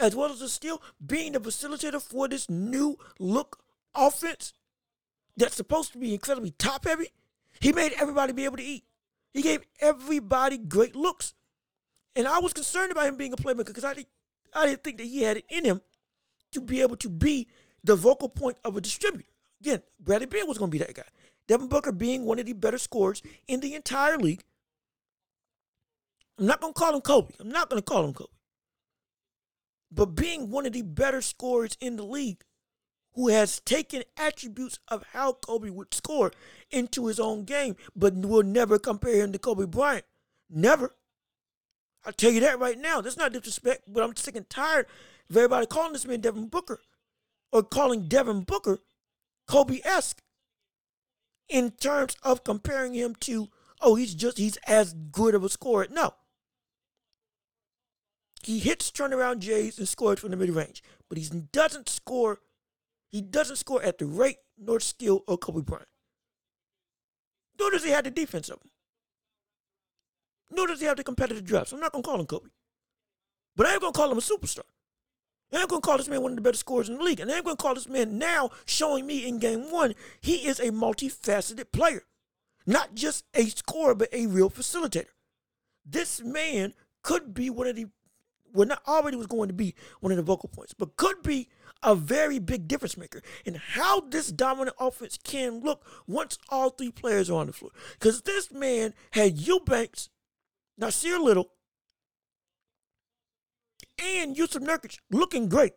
[0.00, 3.62] as well as a steal, being the facilitator for this new look
[3.94, 4.54] offense
[5.36, 7.08] that's supposed to be incredibly top heavy.
[7.60, 8.84] He made everybody be able to eat.
[9.32, 11.34] He gave everybody great looks.
[12.14, 13.94] And I was concerned about him being a playmaker because I,
[14.54, 15.80] I didn't think that he had it in him
[16.52, 17.48] to be able to be
[17.82, 19.28] the vocal point of a distributor.
[19.60, 21.02] Again, Bradley Beal was going to be that guy.
[21.48, 24.44] Devin Booker being one of the better scorers in the entire league.
[26.38, 27.34] I'm not to call him Kobe.
[27.40, 28.32] I'm not to call him Kobe.
[29.90, 32.42] but being one of the better scorers in the league
[33.14, 36.32] who has taken attributes of how Kobe would score
[36.70, 40.06] into his own game, but will never compare him to Kobe Bryant.
[40.48, 40.94] Never.
[42.06, 43.00] I'll tell you that right now.
[43.02, 44.86] That's not disrespect, but I'm sick and tired
[45.28, 46.80] of everybody calling this man Devin Booker
[47.52, 48.78] or calling Devin Booker
[49.46, 50.22] Kobe esque
[51.48, 53.48] in terms of comparing him to,
[53.82, 55.86] oh, he's just, he's as good of a scorer.
[55.90, 56.14] No.
[58.42, 62.40] He hits turnaround Jays and scores from the mid range, but he doesn't score.
[63.10, 65.88] He doesn't score at the rate nor skill of Kobe Bryant.
[67.58, 68.70] Nor does he have the defense of him.
[70.50, 71.68] Nor does he have the competitive drive.
[71.68, 72.48] So I'm not gonna call him Kobe,
[73.54, 74.64] but I ain't gonna call him a superstar.
[75.52, 77.30] I ain't gonna call this man one of the better scorers in the league, and
[77.30, 80.70] I ain't gonna call this man now showing me in game one he is a
[80.70, 82.04] multifaceted player,
[82.66, 85.12] not just a scorer but a real facilitator.
[85.84, 87.86] This man could be one of the
[88.52, 91.48] well, not already was going to be one of the vocal points, but could be
[91.82, 96.90] a very big difference maker in how this dominant offense can look once all three
[96.90, 97.72] players are on the floor.
[97.94, 100.08] Because this man had Eubanks,
[100.80, 101.50] Nassir Little,
[104.02, 105.72] and Jusuf Nurkic looking great.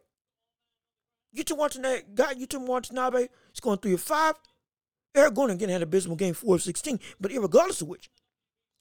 [1.52, 4.36] Watching that guy, you two watching Nabe, he's going three or five.
[5.14, 8.10] Eric Gordon again had a abysmal game four of 16, but regardless of which,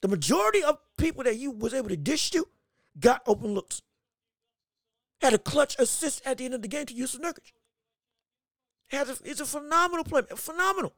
[0.02, 2.46] the majority of people that you was able to dish to
[2.98, 3.82] got open looks.
[5.20, 7.52] Had a clutch assist at the end of the game to Jusuf Nurkic.
[8.88, 10.92] Had a, it's a phenomenal play, phenomenal.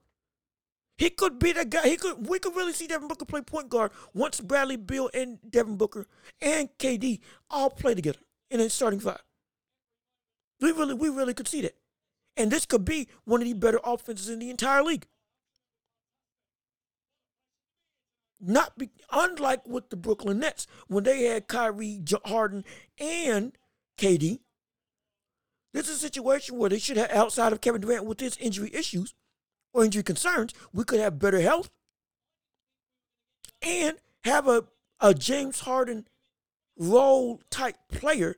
[0.98, 1.88] He could be that guy.
[1.88, 2.26] He could.
[2.26, 6.06] We could really see Devin Booker play point guard once Bradley Beal and Devin Booker
[6.40, 8.18] and KD all play together
[8.50, 9.22] in a starting five.
[10.60, 11.76] We really, we really could see that,
[12.36, 15.06] and this could be one of the better offenses in the entire league.
[18.48, 22.64] Not be, unlike with the Brooklyn Nets when they had Kyrie Harden
[22.96, 23.58] and
[23.98, 24.38] KD.
[25.72, 28.70] This is a situation where they should have, outside of Kevin Durant with his injury
[28.72, 29.14] issues
[29.74, 31.70] or injury concerns, we could have better health
[33.60, 34.64] and have a,
[35.00, 36.06] a James Harden
[36.78, 38.36] role type player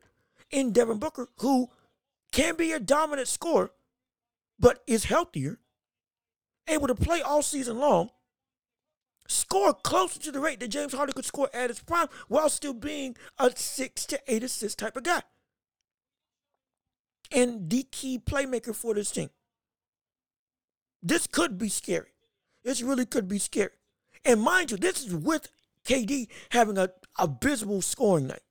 [0.51, 1.69] in Devin Booker who
[2.33, 3.73] can be a dominant scorer,
[4.59, 5.61] but is healthier,
[6.67, 8.09] able to play all season long,
[9.29, 12.75] score closer to the rate that James Harden could score at his prime while still
[12.75, 15.23] being a six to eight assist type of guy.
[17.31, 19.31] And the key playmaker for this team.
[21.03, 22.15] This could be scary.
[22.65, 23.71] This really could be scary.
[24.25, 25.49] And mind you, this is with
[25.85, 28.43] KD having a abysmal scoring night.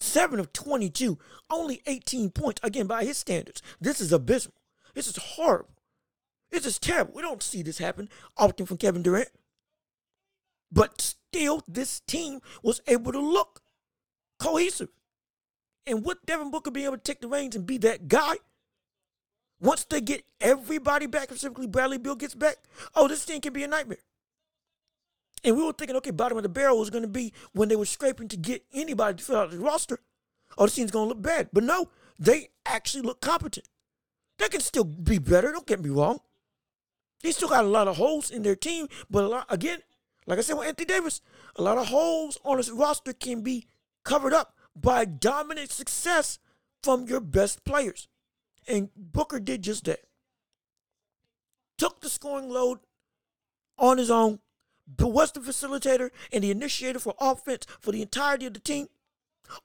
[0.00, 1.18] 7 of 22,
[1.50, 2.60] only 18 points.
[2.62, 4.54] Again, by his standards, this is abysmal.
[4.94, 5.70] This is horrible.
[6.50, 7.14] This is terrible.
[7.14, 9.28] We don't see this happen often from Kevin Durant.
[10.70, 13.62] But still, this team was able to look
[14.38, 14.88] cohesive.
[15.86, 18.36] And with Devin Booker being able to take the reins and be that guy,
[19.60, 22.56] once they get everybody back, specifically Bradley Beal gets back,
[22.94, 23.98] oh, this team can be a nightmare.
[25.44, 27.76] And we were thinking, okay, bottom of the barrel was going to be when they
[27.76, 30.00] were scraping to get anybody to fill out the roster.
[30.58, 31.50] Oh, this team's going to look bad.
[31.52, 33.68] But no, they actually look competent.
[34.38, 35.52] They can still be better.
[35.52, 36.20] Don't get me wrong.
[37.22, 39.78] They still got a lot of holes in their team, but lot, again,
[40.26, 41.20] like I said with Anthony Davis,
[41.56, 43.66] a lot of holes on his roster can be
[44.04, 46.38] covered up by dominant success
[46.82, 48.08] from your best players.
[48.68, 50.00] And Booker did just that.
[51.78, 52.78] Took the scoring load
[53.78, 54.40] on his own,
[54.86, 58.88] but was the facilitator and the initiator for offense for the entirety of the team.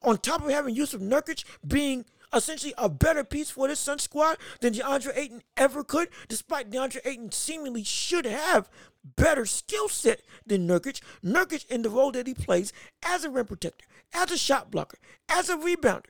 [0.04, 4.38] On top of having Jusuf Nurkic being essentially a better piece for this Sun squad
[4.60, 8.70] than DeAndre Ayton ever could, despite DeAndre Ayton seemingly should have
[9.04, 11.02] better skill set than Nurkic.
[11.24, 12.72] Nurkic in the role that he plays
[13.04, 14.98] as a rim protector, as a shot blocker,
[15.30, 16.06] as a rebounder.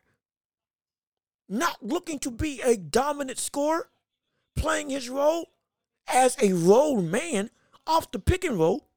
[1.47, 3.89] Not looking to be a dominant scorer,
[4.55, 5.49] playing his role
[6.07, 7.49] as a role man
[7.87, 8.87] off the pick and roll,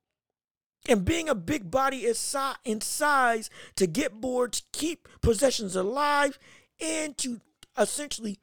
[0.89, 6.39] and being a big body in size to get boards, keep possessions alive,
[6.81, 7.41] and to
[7.79, 8.39] essentially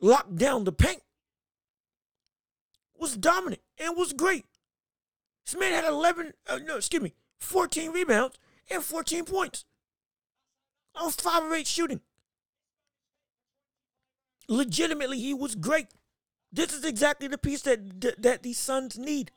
[0.00, 1.02] lock down the paint
[2.98, 4.44] was dominant and was great.
[5.46, 8.38] This man had 11, uh, no, excuse me, 14 rebounds
[8.70, 9.64] and 14 points
[10.94, 12.00] on 5 or 8 shooting.
[14.48, 15.88] Legitimately, he was great.
[16.52, 19.30] This is exactly the piece that, that, that these Suns need.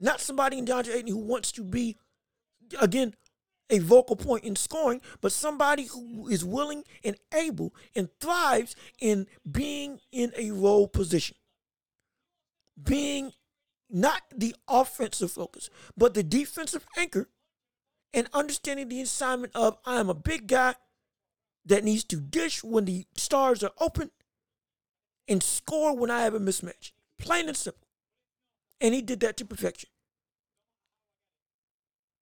[0.00, 1.96] Not somebody in DeAndre Ayton who wants to be,
[2.80, 3.14] again,
[3.72, 9.26] a vocal point in scoring, but somebody who is willing and able and thrives in
[9.50, 11.36] being in a role position.
[12.80, 13.32] Being
[13.90, 17.28] not the offensive focus, but the defensive anchor,
[18.14, 20.74] and understanding the assignment of I am a big guy
[21.64, 24.10] that needs to dish when the stars are open
[25.26, 26.92] and score when I have a mismatch.
[27.18, 27.88] Plain and simple.
[28.80, 29.88] And he did that to perfection.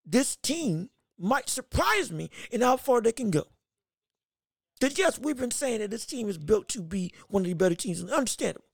[0.05, 3.45] This team might surprise me in how far they can go.
[4.81, 7.55] Because, yes, we've been saying that this team is built to be one of the
[7.55, 8.01] better teams.
[8.01, 8.65] And understandable.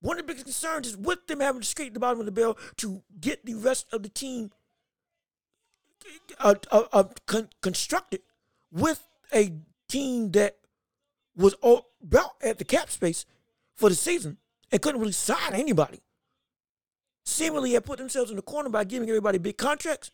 [0.00, 2.32] One of the biggest concerns is with them having to scrape the bottom of the
[2.32, 4.52] barrel to get the rest of the team
[6.38, 8.22] uh, uh, uh, con- constructed
[8.70, 9.52] with a
[9.88, 10.56] team that
[11.36, 13.26] was all about at the cap space
[13.74, 14.38] for the season
[14.70, 16.00] and couldn't really sign anybody.
[17.24, 20.10] Seemingly had put themselves in the corner by giving everybody big contracts,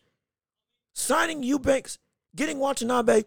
[0.95, 1.99] signing Eubanks,
[2.35, 3.23] getting Watanabe,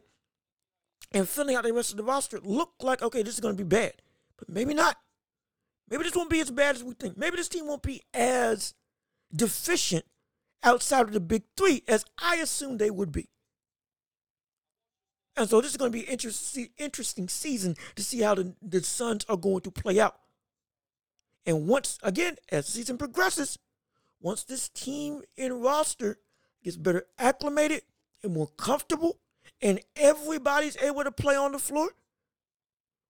[1.12, 2.40] and filling out the rest of the roster.
[2.42, 3.92] Looked like, okay, this is going to be bad.
[4.36, 4.96] But maybe not.
[5.88, 7.16] Maybe this won't be as bad as we think.
[7.16, 8.74] Maybe this team won't be as
[9.34, 10.04] deficient
[10.62, 13.28] outside of the big three as I assumed they would be.
[15.36, 16.18] And so this is going to be an
[16.78, 20.18] interesting, season to see how the, the Suns are going to play out.
[21.46, 23.58] And once again, as the season progresses,
[24.20, 26.18] once this team in roster
[26.68, 27.82] gets better acclimated
[28.22, 29.18] and more comfortable,
[29.62, 31.90] and everybody's able to play on the floor,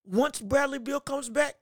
[0.05, 1.57] once Bradley Beal comes back,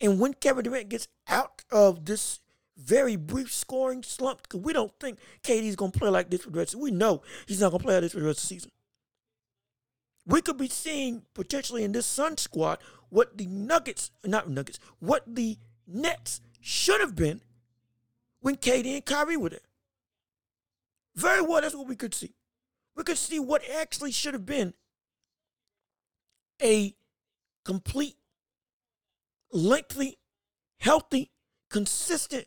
[0.00, 2.40] and when Kevin Durant gets out of this
[2.76, 6.50] very brief scoring slump, because we don't think KD's going to play like this for
[6.50, 6.74] the rest.
[6.74, 8.70] We know he's not to play like this for the rest of the season.
[10.26, 12.78] We could be seeing potentially in this Sun squad
[13.10, 15.56] what the Nuggets, not Nuggets, what the
[15.86, 17.42] Nets should have been
[18.40, 19.60] when KD and Kyrie were there.
[21.14, 22.34] Very well, that's what we could see.
[22.96, 24.74] We could see what actually should have been
[26.62, 26.94] a
[27.64, 28.16] complete,
[29.52, 30.18] lengthy,
[30.78, 31.32] healthy,
[31.70, 32.46] consistent,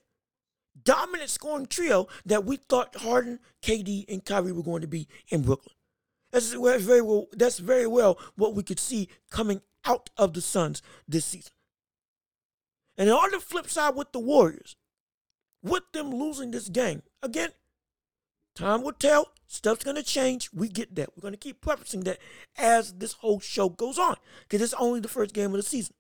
[0.82, 5.42] dominant scoring trio that we thought Harden, KD, and Kyrie were going to be in
[5.42, 5.76] Brooklyn.
[6.32, 7.28] That's very well.
[7.34, 11.54] That's very well what we could see coming out of the Suns this season.
[12.98, 14.76] And on the flip side, with the Warriors,
[15.64, 17.52] with them losing this game again,
[18.58, 19.32] time will tell.
[19.48, 20.50] Stuff's gonna change.
[20.54, 21.10] We get that.
[21.16, 22.20] We're gonna keep prefacing that
[22.58, 25.96] as this whole show goes on, because it's only the first game of the season.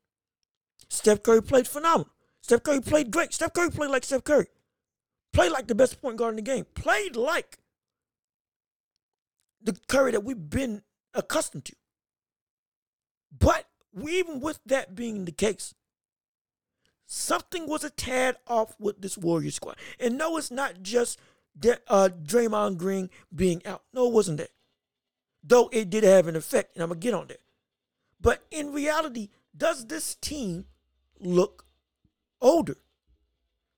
[0.90, 2.10] Steph Curry played phenomenal.
[2.42, 3.34] Steph Curry played great.
[3.34, 4.48] Steph Curry played like Steph Curry.
[5.34, 6.66] Played like the best point guard in the game.
[6.76, 7.58] Played like
[9.62, 11.76] the Curry that we've been accustomed to.
[13.38, 13.66] But
[14.08, 15.74] even with that being the case,
[17.06, 19.78] something was a tad off with this Warrior squad.
[20.00, 21.20] And no, it's not just
[21.60, 23.84] De- uh, Draymond Green being out.
[23.94, 24.52] No, it wasn't that.
[25.44, 27.42] Though it did have an effect, and I'm going to get on that.
[28.20, 30.66] But in reality, does this team
[31.20, 31.66] look
[32.42, 32.78] older?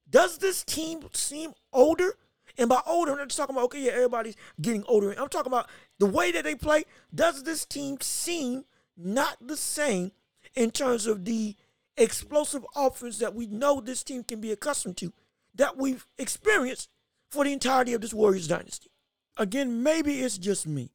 [0.10, 2.16] Does this team seem older?
[2.58, 5.12] And by older, I'm not just talking about, okay, yeah, everybody's getting older.
[5.12, 6.84] I'm talking about the way that they play.
[7.14, 8.66] Does this team seem
[8.98, 10.12] not the same
[10.56, 11.56] in terms of the
[11.96, 15.14] explosive offense that we know this team can be accustomed to,
[15.56, 16.90] that we've experienced
[17.30, 18.92] for the entirety of this Warriors dynasty?
[19.38, 20.92] Again, maybe it's just me.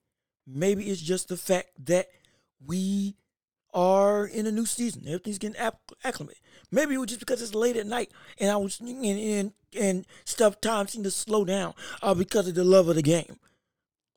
[0.46, 2.08] Maybe it's just the fact that
[2.64, 3.16] we
[3.72, 5.02] are in a new season.
[5.06, 5.60] Everything's getting
[6.04, 6.40] acclimated.
[6.70, 10.06] Maybe it was just because it's late at night and I was and and, and
[10.24, 13.38] stuff time seemed to slow down uh, because of the love of the game.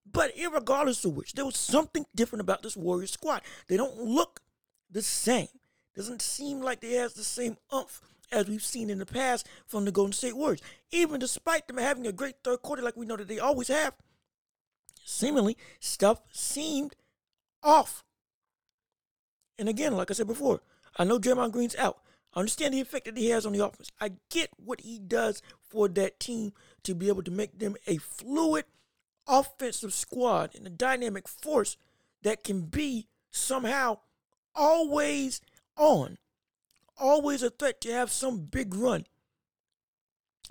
[0.10, 3.42] But regardless of which, there was something different about this Warriors squad.
[3.68, 4.42] They don't look
[4.90, 5.50] the same.
[5.96, 8.02] Doesn't seem like they has the same umph
[8.32, 10.62] as we've seen in the past from the Golden State Warriors.
[10.92, 13.94] Even despite them having a great third quarter like we know that they always have,
[15.04, 16.96] seemingly stuff seemed
[17.64, 18.04] off.
[19.58, 20.62] And again, like I said before,
[20.98, 22.00] I know Draymond Green's out.
[22.34, 23.92] I understand the effect that he has on the offense.
[24.00, 27.98] I get what he does for that team to be able to make them a
[27.98, 28.66] fluid
[29.28, 31.78] offensive squad and a dynamic force
[32.24, 34.00] that can be somehow
[34.56, 35.42] always
[35.76, 36.18] on,
[36.98, 39.06] always a threat to have some big run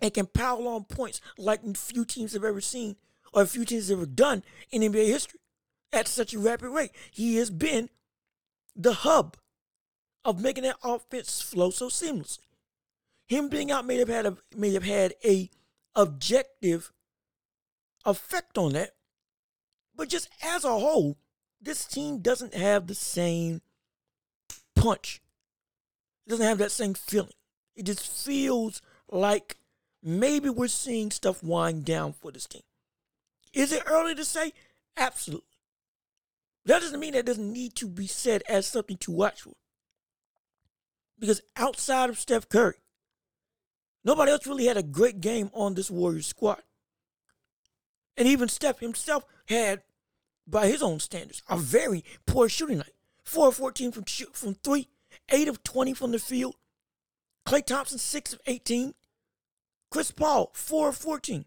[0.01, 2.97] and can pile on points like few teams have ever seen
[3.33, 5.41] or few teams have ever done in NBA history
[5.93, 6.93] at such a rapid rate.
[7.11, 7.89] He has been
[8.75, 9.37] the hub
[10.25, 12.41] of making that offense flow so seamlessly.
[13.27, 15.51] Him being out may have had a may have had a
[15.95, 16.93] objective
[18.05, 18.95] effect on that.
[19.95, 21.17] But just as a whole,
[21.61, 23.63] this team doesn't have the same
[24.75, 25.21] punch.
[26.27, 27.33] It doesn't have that same feeling.
[27.77, 29.57] It just feels like
[30.03, 32.63] maybe we're seeing stuff wind down for this team.
[33.53, 34.53] Is it early to say?
[34.97, 35.47] Absolutely.
[36.65, 39.55] That doesn't mean that doesn't need to be said as something to watch for.
[41.19, 42.75] Because outside of Steph Curry,
[44.05, 46.63] nobody else really had a great game on this Warriors squad.
[48.17, 49.83] And even Steph himself had
[50.47, 52.93] by his own standards, a very poor shooting night.
[53.25, 54.89] 4 of 14 from, from three,
[55.31, 56.57] 8 of 20 from the field.
[57.47, 58.95] Klay Thompson, 6 of 18.
[59.91, 61.45] Chris Paul, 4 of 14.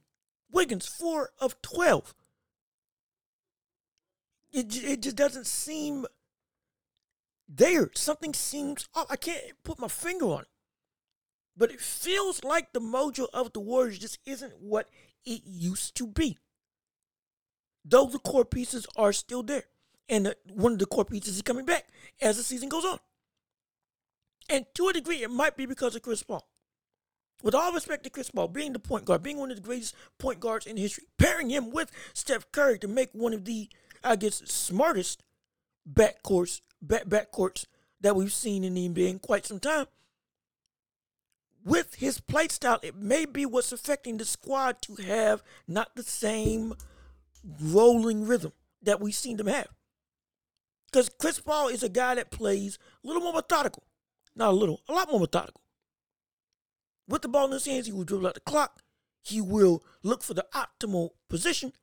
[0.52, 2.14] Wiggins, 4 of 12.
[4.52, 6.06] It, it just doesn't seem
[7.48, 7.92] there.
[7.96, 9.08] Something seems off.
[9.10, 10.48] I can't put my finger on it.
[11.56, 14.90] But it feels like the mojo of the Warriors just isn't what
[15.26, 16.38] it used to be.
[17.84, 19.66] Though the core pieces are still there.
[20.08, 21.86] And one of the core pieces is coming back
[22.22, 23.00] as the season goes on.
[24.50, 26.48] And to a degree, it might be because of Chris Paul.
[27.42, 29.96] With all respect to Chris Paul, being the point guard, being one of the greatest
[30.18, 33.70] point guards in history, pairing him with Steph Curry to make one of the,
[34.04, 35.24] I guess, smartest
[35.90, 37.66] backcourts, back backcourts
[38.02, 39.86] that we've seen in the NBA in quite some time.
[41.64, 46.04] With his play style, it may be what's affecting the squad to have not the
[46.04, 46.74] same
[47.62, 49.70] rolling rhythm that we've seen them have.
[50.92, 53.84] Because Chris Paul is a guy that plays a little more methodical.
[54.36, 55.62] Not a little, a lot more methodical.
[57.08, 58.82] With the ball in his hands, he will dribble out the clock.
[59.24, 61.74] He will look for the optimal position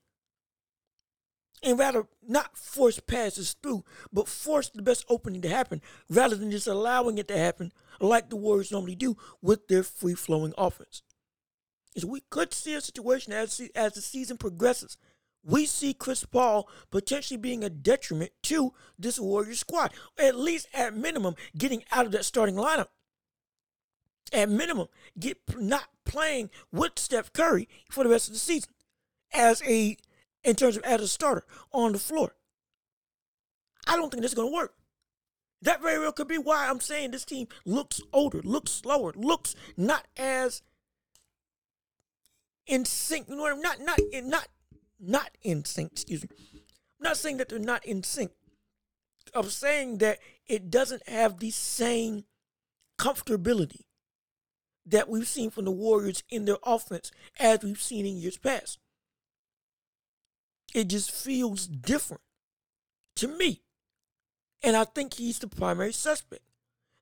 [1.63, 6.51] and rather not force passes through, but force the best opening to happen rather than
[6.51, 11.01] just allowing it to happen like the Warriors normally do with their free flowing offense.
[11.95, 14.97] Is we could see a situation as, as the season progresses.
[15.47, 20.93] We see Chris Paul potentially being a detriment to this Warriors squad, at least at
[20.93, 22.87] minimum, getting out of that starting lineup.
[24.33, 24.87] At minimum,
[25.17, 28.71] get not playing with Steph Curry for the rest of the season
[29.33, 29.95] as a
[30.43, 32.35] in terms of as a starter on the floor.
[33.87, 34.73] I don't think this is going to work.
[35.61, 39.55] That very well could be why I'm saying this team looks older, looks slower, looks
[39.77, 40.61] not as
[42.65, 43.29] in sync.
[43.29, 44.47] You know what I'm not not not
[44.99, 45.93] not in sync.
[45.93, 46.29] Excuse me.
[46.99, 48.31] I'm not saying that they're not in sync.
[49.33, 52.25] I'm saying that it doesn't have the same
[52.97, 53.81] comfortability
[54.85, 58.79] that we've seen from the Warriors in their offense as we've seen in years past.
[60.73, 62.21] It just feels different
[63.17, 63.61] to me.
[64.63, 66.41] And I think he's the primary suspect.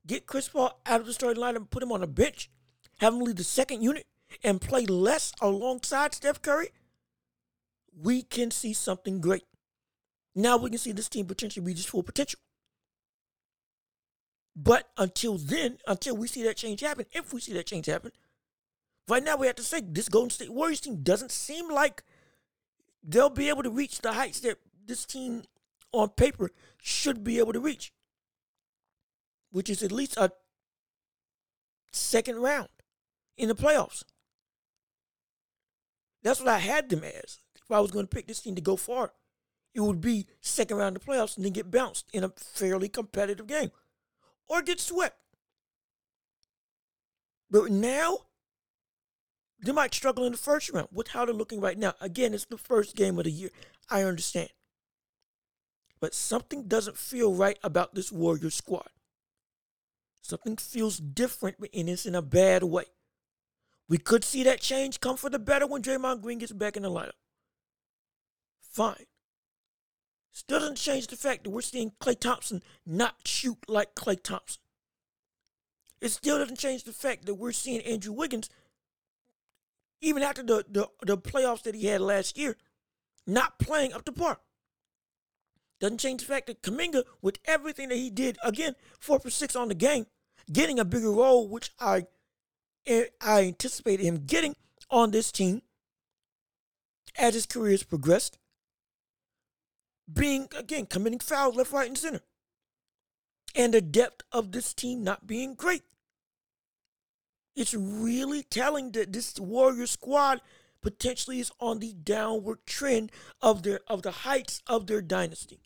[0.06, 2.50] Get Chris Paul out of the starting line and put him on a bench,
[2.98, 4.06] have him lead the second unit,
[4.44, 6.70] and play less alongside Steph Curry.
[7.98, 9.44] We can see something great.
[10.36, 12.40] Now we can see this team potentially reach its full potential.
[14.56, 18.12] But until then, until we see that change happen, if we see that change happen,
[19.08, 22.04] right now we have to say this Golden State Warriors team doesn't seem like
[23.04, 25.44] they'll be able to reach the heights that this team
[25.92, 27.92] on paper should be able to reach,
[29.52, 30.32] which is at least a
[31.92, 32.70] second round
[33.38, 34.04] in the playoffs.
[36.24, 37.40] That's what I had them as.
[37.68, 39.14] If I was going to pick this team to go far,
[39.74, 42.88] it would be second round of the playoffs and then get bounced in a fairly
[42.88, 43.72] competitive game
[44.48, 45.18] or get swept.
[47.50, 48.20] But now
[49.64, 51.94] they might struggle in the first round with how they're looking right now.
[52.00, 53.50] Again, it's the first game of the year.
[53.90, 54.50] I understand.
[56.00, 58.90] But something doesn't feel right about this Warrior squad.
[60.22, 62.86] Something feels different, and it's in a bad way.
[63.88, 66.84] We could see that change come for the better when Draymond Green gets back in
[66.84, 67.12] the lineup.
[68.76, 69.06] Fine.
[70.34, 74.62] Still doesn't change the fact that we're seeing Klay Thompson not shoot like Klay Thompson.
[76.02, 78.50] It still doesn't change the fact that we're seeing Andrew Wiggins
[80.02, 82.58] even after the, the, the playoffs that he had last year,
[83.26, 84.42] not playing up to par.
[85.80, 89.56] Doesn't change the fact that Kuminga, with everything that he did, again, four for six
[89.56, 90.06] on the game,
[90.52, 92.08] getting a bigger role, which I
[92.86, 94.58] eh, I anticipated him getting
[94.90, 95.62] on this team
[97.18, 98.38] as his career has progressed.
[100.12, 102.22] Being again committing fouls left, right, and center.
[103.56, 105.84] And the depth of this team not being great.
[107.56, 110.42] It's really telling that this Warrior squad
[110.82, 115.62] potentially is on the downward trend of their of the heights of their dynasty.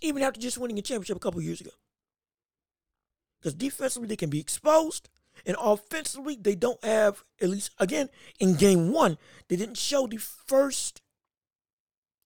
[0.00, 1.70] Even after just winning a championship a couple years ago.
[3.40, 5.08] Because defensively they can be exposed.
[5.44, 9.18] And offensively, they don't have, at least again, in game one,
[9.48, 11.00] they didn't show the first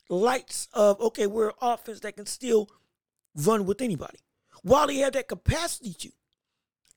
[0.09, 2.69] lights of, okay, we're an offense that can still
[3.35, 4.19] run with anybody.
[4.63, 6.11] While they have that capacity to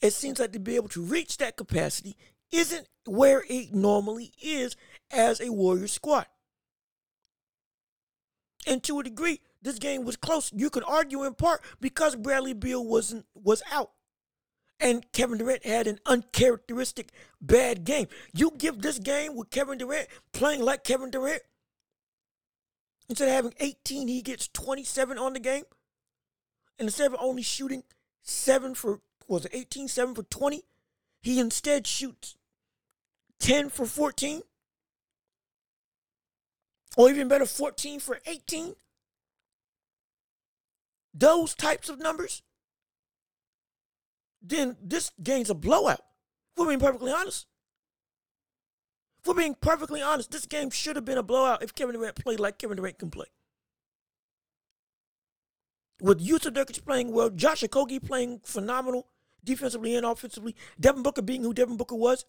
[0.02, 2.16] it seems like to be able to reach that capacity
[2.52, 4.76] isn't where it normally is
[5.12, 6.26] as a Warrior squad.
[8.66, 10.52] And to a degree, this game was close.
[10.54, 13.92] You could argue in part because Bradley Beal wasn't was out.
[14.82, 18.08] And Kevin Durant had an uncharacteristic bad game.
[18.34, 21.42] You give this game with Kevin Durant playing like Kevin Durant,
[23.10, 25.64] Instead of having 18, he gets 27 on the game.
[26.78, 27.84] And instead of only shooting
[28.22, 30.64] seven for, was it 18, seven for 20,
[31.22, 32.38] he instead shoots
[33.40, 34.44] 10 for 14.
[36.98, 38.76] Or even better, 14 for 18.
[41.14, 42.44] Those types of numbers.
[44.42, 46.02] Then this game's a blowout.
[46.56, 47.48] We're being perfectly honest.
[49.26, 52.40] We're being perfectly honest, this game should have been a blowout if Kevin Durant played
[52.40, 53.28] like Kevin Durant can play.
[56.02, 59.08] With Jusuf Nurkic playing well, Josh Okogie playing phenomenal
[59.44, 62.26] defensively and offensively, Devin Booker being who Devin Booker was.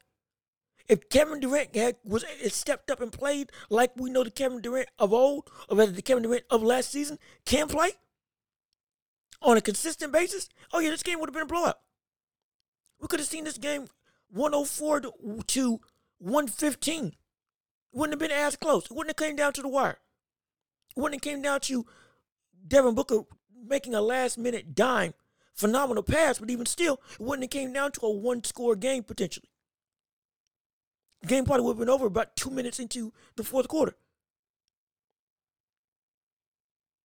[0.89, 4.89] If Kevin Durant had was stepped up and played like we know the Kevin Durant
[4.99, 7.93] of old, or rather the Kevin Durant of last season, can play
[9.41, 11.79] on a consistent basis, oh yeah, this game would have been a blowout.
[13.01, 13.87] We could have seen this game
[14.33, 15.01] 104
[15.47, 15.81] to
[16.21, 17.07] 115.
[17.07, 17.15] It
[17.93, 18.85] wouldn't have been as close.
[18.85, 19.99] It wouldn't have came down to the wire.
[20.97, 21.87] It wouldn't have came down to
[22.67, 23.23] Devin Booker
[23.67, 25.15] making a last minute dime
[25.55, 29.03] phenomenal pass, but even still, it wouldn't have came down to a one score game
[29.03, 29.51] potentially.
[31.23, 33.95] The game probably would have been over about two minutes into the fourth quarter.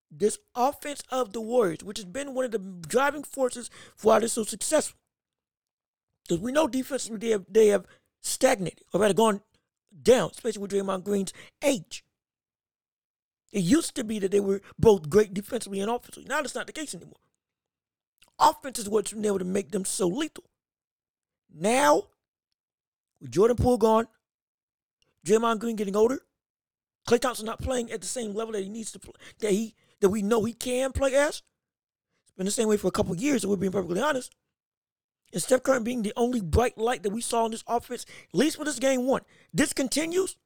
[0.09, 4.19] This offense of the Warriors, which has been one of the driving forces for why
[4.19, 4.97] they're so successful.
[6.23, 7.85] Because we know defensively they have, they have
[8.25, 9.41] stagnated or rather gone
[10.01, 12.03] down, especially with Draymond Green's age.
[13.51, 16.27] It used to be that they were both great defensively and offensively.
[16.27, 17.19] Now that's not the case anymore.
[18.37, 20.43] Offense is what's been able to make them so lethal.
[21.53, 22.03] Now,
[23.21, 24.07] with Jordan Poole gone,
[25.25, 26.19] Draymond Green getting older,
[27.07, 29.75] Klay Thompson not playing at the same level that he needs to play, that he
[30.01, 31.41] that we know he can play as.
[32.25, 34.35] It's been the same way for a couple years, if we're being perfectly honest.
[35.33, 38.37] And Steph Curry being the only bright light that we saw in this offense, at
[38.37, 39.21] least for this game one.
[39.53, 40.37] This continues.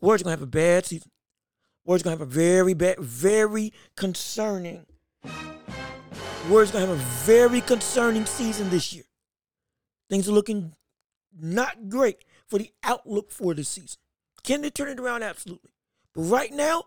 [0.00, 1.10] Warriors gonna have a bad season.
[1.84, 4.86] Warriors gonna have a very bad, very concerning.
[6.48, 9.04] Warriors gonna have a very concerning season this year.
[10.08, 10.74] Things are looking
[11.38, 13.98] not great for the outlook for this season.
[14.42, 15.22] Can they turn it around?
[15.22, 15.70] Absolutely.
[16.14, 16.84] But right now,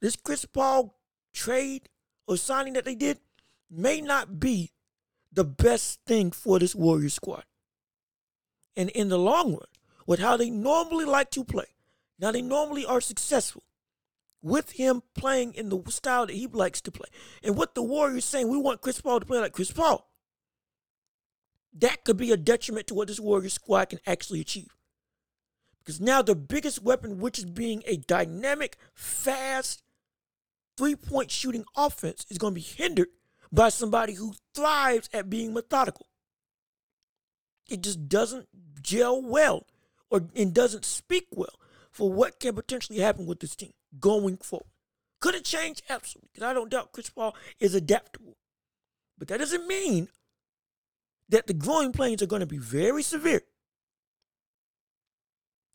[0.00, 0.98] this Chris Paul
[1.32, 1.88] trade
[2.26, 3.18] or signing that they did
[3.70, 4.72] may not be
[5.32, 7.44] the best thing for this Warriors squad.
[8.76, 9.66] And in the long run,
[10.06, 11.66] with how they normally like to play,
[12.18, 13.62] now they normally are successful
[14.42, 17.08] with him playing in the style that he likes to play.
[17.42, 20.08] And what the Warriors saying, we want Chris Paul to play like Chris Paul.
[21.76, 24.74] That could be a detriment to what this Warriors squad can actually achieve.
[25.80, 29.82] Because now the biggest weapon, which is being a dynamic, fast,
[30.76, 33.08] three point shooting offense, is going to be hindered
[33.52, 36.06] by somebody who thrives at being methodical.
[37.68, 38.48] It just doesn't
[38.82, 39.66] gel well
[40.10, 41.58] or and doesn't speak well
[41.90, 44.70] for what can potentially happen with this team going forward.
[45.20, 45.82] Could it change?
[45.88, 46.30] Absolutely.
[46.32, 48.36] Because I don't doubt Chris Paul is adaptable.
[49.18, 50.08] But that doesn't mean
[51.28, 53.42] that the growing pains are going to be very severe.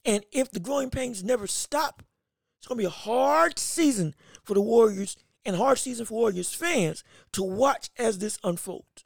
[0.06, 2.04] And if the growing pains never stop,
[2.58, 6.54] it's going to be a hard season for the Warriors and hard season for Warriors
[6.54, 9.06] fans to watch as this unfolds.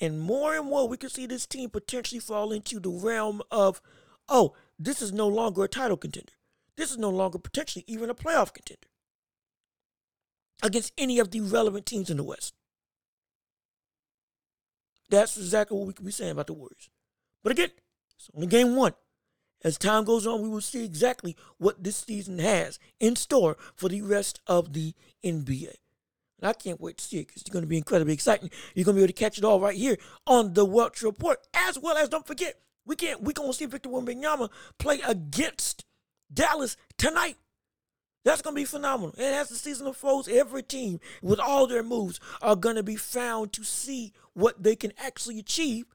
[0.00, 3.80] And more and more, we can see this team potentially fall into the realm of,
[4.28, 6.34] oh, this is no longer a title contender.
[6.76, 8.88] This is no longer potentially even a playoff contender
[10.62, 12.54] against any of the relevant teams in the West.
[15.08, 16.90] That's exactly what we could be saying about the Warriors.
[17.42, 17.70] But again,
[18.16, 18.94] it's only game one.
[19.64, 23.88] As time goes on, we will see exactly what this season has in store for
[23.88, 24.94] the rest of the
[25.24, 25.74] NBA.
[26.38, 28.50] And I can't wait to see it because it's going to be incredibly exciting.
[28.74, 29.96] You're going to be able to catch it all right here
[30.26, 31.38] on the Welch Report.
[31.54, 33.22] As well as, don't forget, we can't.
[33.22, 35.84] We're going to see Victor Wembanyama play against
[36.32, 37.36] Dallas tonight.
[38.24, 39.14] That's going to be phenomenal.
[39.16, 42.96] And as the season unfolds, every team with all their moves are going to be
[42.96, 45.86] found to see what they can actually achieve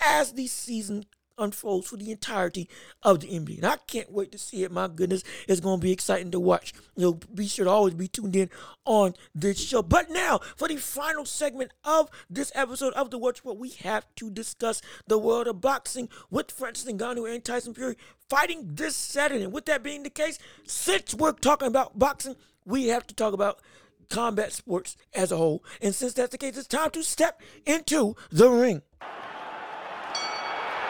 [0.00, 1.06] as the season
[1.42, 2.68] unfolds for the entirety
[3.02, 3.56] of the NBA.
[3.56, 4.72] And I can't wait to see it.
[4.72, 6.72] My goodness, it's going to be exciting to watch.
[6.96, 8.50] You'll be sure to always be tuned in
[8.84, 9.82] on this show.
[9.82, 14.06] But now, for the final segment of this episode of The Watch What, we have
[14.16, 17.96] to discuss the world of boxing with Francis Ngannou and Tyson Fury
[18.28, 19.44] fighting this Saturday.
[19.44, 23.34] And with that being the case, since we're talking about boxing, we have to talk
[23.34, 23.60] about
[24.08, 25.64] combat sports as a whole.
[25.80, 28.82] And since that's the case, it's time to step into the ring.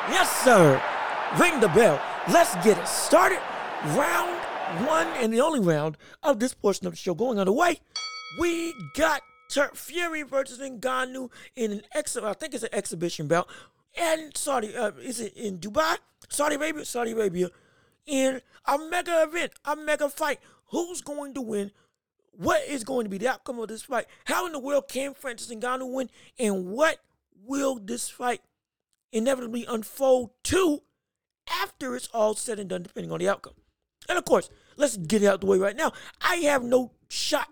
[0.08, 0.82] Yes, sir.
[1.38, 2.00] Ring the bell.
[2.28, 3.38] Let's get it started.
[3.96, 4.36] Round
[4.86, 7.80] one and the only round of this portion of the show going underway.
[8.40, 12.16] We got Tur- Fury versus Ngannou in an ex.
[12.16, 13.48] I think it's an exhibition bout.
[13.96, 15.98] And Saudi, uh, is it in Dubai?
[16.28, 17.50] Saudi Arabia, Saudi Arabia,
[18.06, 20.40] in a mega event, a mega fight.
[20.70, 21.70] who's going to win,
[22.30, 25.12] what is going to be the outcome of this fight, how in the world can
[25.12, 26.98] Francis Ngannou win, and what
[27.44, 28.40] will this fight
[29.12, 30.82] inevitably unfold to
[31.48, 33.54] after it's all said and done, depending on the outcome.
[34.08, 35.92] And of course, let's get it out the way right now.
[36.20, 37.48] I have no shot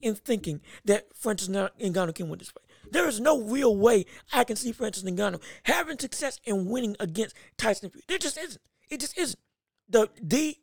[0.00, 2.64] in thinking that Francis Ngannou can win this fight.
[2.90, 7.36] There is no real way I can see Francis Ngannou having success and winning against
[7.56, 8.04] Tyson Fury.
[8.08, 8.62] There just isn't.
[8.88, 9.38] It just isn't.
[9.88, 10.56] The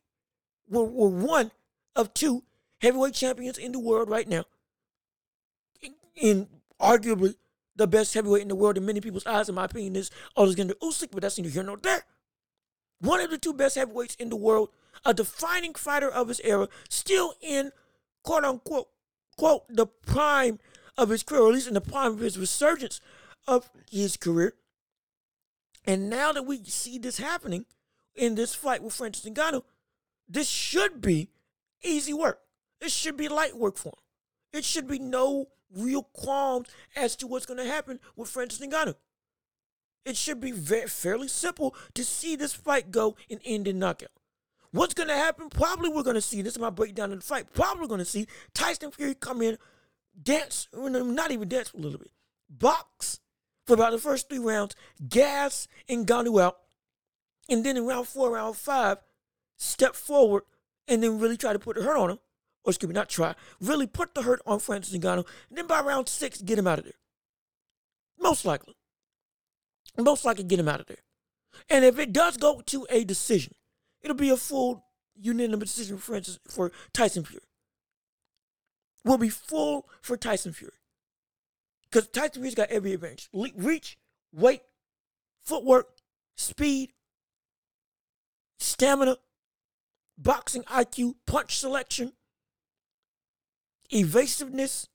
[0.70, 1.52] were, were one
[1.96, 2.44] of two
[2.82, 4.44] heavyweight champions in the world right now.
[5.82, 6.48] In, in
[6.82, 7.36] arguably
[7.78, 10.44] the best heavyweight in the world in many people's eyes, in my opinion, is oh,
[10.44, 12.04] Alexander Usyk, but that's neither here nor there.
[13.00, 14.70] One of the two best heavyweights in the world,
[15.06, 17.72] a defining fighter of his era, still in
[18.24, 18.88] quote unquote
[19.38, 20.60] quote the prime
[20.98, 23.00] of his career, or at least in the prime of his resurgence
[23.48, 24.54] of his career.
[25.86, 27.66] And now that we see this happening
[28.16, 29.62] in this fight with Francis Ngannou,
[30.28, 31.30] this should be
[31.84, 32.40] easy work.
[32.82, 34.04] It should be light work for him.
[34.52, 38.96] It should be no real qualms as to what's going to happen with Francis Ngannou.
[40.06, 44.12] It should be very, fairly simple to see this fight go and end in knockout.
[44.72, 45.50] What's going to happen?
[45.50, 48.06] Probably we're going to see, this is my breakdown of the fight, probably going to
[48.06, 49.58] see Tyson Fury come in,
[50.22, 52.12] dance, not even dance a little bit,
[52.50, 53.20] box
[53.66, 54.76] for about the first three rounds,
[55.10, 56.58] gas and Ngannou out,
[57.50, 58.98] and then in round four, round five,
[59.58, 60.44] step forward
[60.88, 62.20] and then really try to put the hurt on him
[62.68, 65.80] or excuse me, not try, really put the hurt on Francis Ngannou, and then by
[65.80, 66.94] round six, get him out of there.
[68.20, 68.76] Most likely.
[69.98, 70.98] Most likely get him out of there.
[71.70, 73.54] And if it does go to a decision,
[74.02, 74.84] it'll be a full
[75.16, 77.44] unanimous decision for Francis for Tyson Fury.
[79.06, 80.74] Will be full for Tyson Fury.
[81.90, 83.30] Because Tyson Fury's got every advantage.
[83.34, 83.98] Reach,
[84.34, 84.62] weight,
[85.42, 85.88] footwork,
[86.36, 86.92] speed,
[88.60, 89.18] stamina,
[90.18, 92.12] boxing IQ, punch selection,
[93.90, 94.88] evasiveness,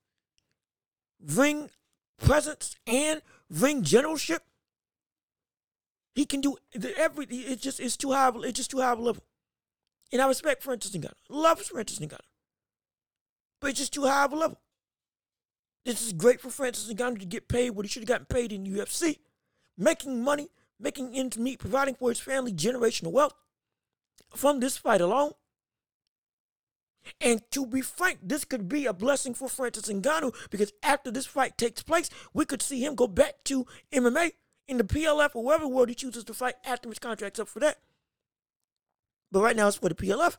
[1.24, 1.70] ring
[2.18, 4.42] presence, and ring generalship.
[6.14, 6.56] He can do
[6.96, 7.24] every.
[7.26, 8.30] It just it's too high.
[8.42, 9.24] It's just too high a level.
[10.12, 11.12] And I respect Francis Ngannou.
[11.30, 12.18] Love Francis Ngannou.
[13.60, 14.58] But it's just too high of a level.
[15.86, 18.52] This is great for Francis Ngannou to get paid what he should have gotten paid
[18.52, 19.20] in UFC,
[19.78, 23.34] making money, making ends meet, providing for his family generational wealth
[24.36, 25.32] from this fight alone.
[27.20, 31.26] And to be frank, this could be a blessing for Francis Ngannou because after this
[31.26, 34.32] fight takes place, we could see him go back to MMA
[34.68, 37.60] in the PLF or wherever world he chooses to fight after his contract's up for
[37.60, 37.78] that.
[39.30, 40.36] But right now it's for the PLF.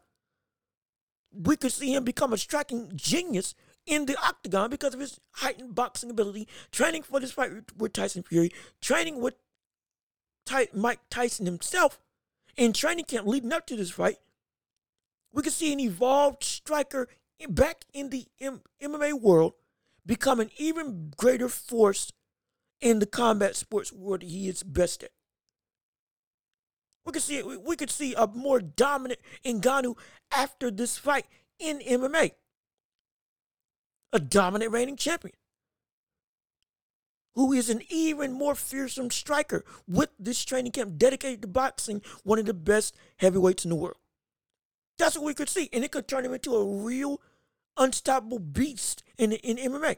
[1.32, 3.56] We could see him become a striking genius
[3.86, 8.24] in the octagon because of his heightened boxing ability, training for this fight with Tyson
[8.24, 8.52] Fury,
[8.82, 9.34] training with
[10.46, 12.00] Ty- Mike Tyson himself
[12.56, 14.18] in training camp leading up to this fight,
[15.32, 17.08] we could see an evolved striker
[17.50, 19.54] back in the M- MMA world
[20.06, 22.12] become an even greater force
[22.82, 25.12] in the combat sports world he is best at.
[27.06, 29.98] We could see we could see a more dominant Ngannou
[30.32, 31.26] after this fight
[31.60, 32.32] in MMA.
[34.14, 35.34] A dominant reigning champion
[37.36, 42.40] who is an even more fearsome striker with this training camp dedicated to boxing, one
[42.40, 43.98] of the best heavyweights in the world.
[45.04, 45.70] That's what we could see.
[45.74, 47.20] And it could turn him into a real
[47.76, 49.98] unstoppable beast in, in MMA.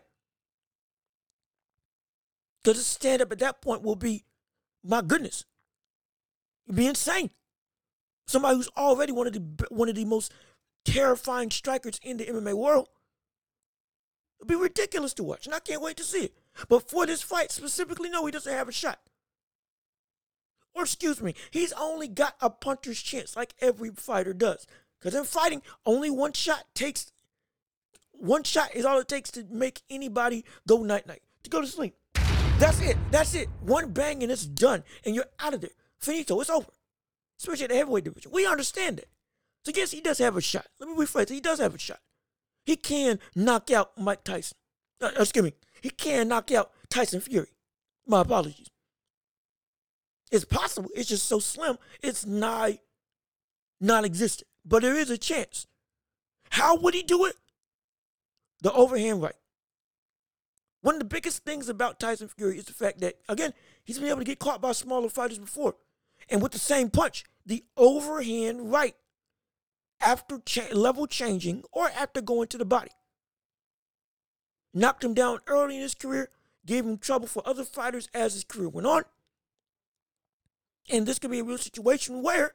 [2.64, 4.24] Because his stand up at that point will be,
[4.84, 5.46] my goodness,
[6.74, 7.30] be insane.
[8.26, 10.34] Somebody who's already one of the one of the most
[10.86, 12.90] terrifying strikers in the MMA world.
[14.40, 16.34] It'd be ridiculous to watch, and I can't wait to see it.
[16.68, 19.00] But for this fight specifically, no, he doesn't have a shot.
[20.74, 24.66] Or excuse me, he's only got a puncher's chance like every fighter does.
[25.06, 27.12] Because in fighting, only one shot takes
[28.12, 31.68] one shot is all it takes to make anybody go night night, to go to
[31.68, 31.94] sleep.
[32.58, 32.98] That's it.
[33.12, 33.48] That's it.
[33.62, 34.84] One bang and it's done.
[35.06, 35.70] And you're out of there.
[36.00, 36.42] Finito.
[36.42, 36.72] It's over.
[37.38, 38.32] Especially the heavyweight division.
[38.34, 39.06] We understand that.
[39.64, 40.66] So yes, he does have a shot.
[40.80, 41.30] Let me rephrase it.
[41.30, 42.00] He does have a shot.
[42.66, 44.58] He can knock out Mike Tyson.
[45.00, 45.54] Uh, excuse me.
[45.84, 47.50] He can knock out Tyson Fury.
[48.08, 48.72] My apologies.
[50.32, 50.90] It's possible.
[50.96, 51.78] It's just so slim.
[52.02, 52.80] It's nigh
[53.80, 55.68] non-existent but there is a chance.
[56.50, 57.36] How would he do it?
[58.62, 59.36] The overhand right.
[60.82, 63.54] One of the biggest things about Tyson Fury is the fact that, again,
[63.84, 65.76] he's been able to get caught by smaller fighters before.
[66.30, 68.96] And with the same punch, the overhand right,
[70.00, 72.92] after cha- level changing or after going to the body,
[74.74, 76.30] knocked him down early in his career,
[76.66, 79.04] gave him trouble for other fighters as his career went on.
[80.90, 82.54] And this could be a real situation where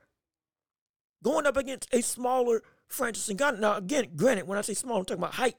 [1.22, 3.60] going up against a smaller Francis Ngannou.
[3.60, 5.56] Now, again, granted, when I say small, I'm talking about height.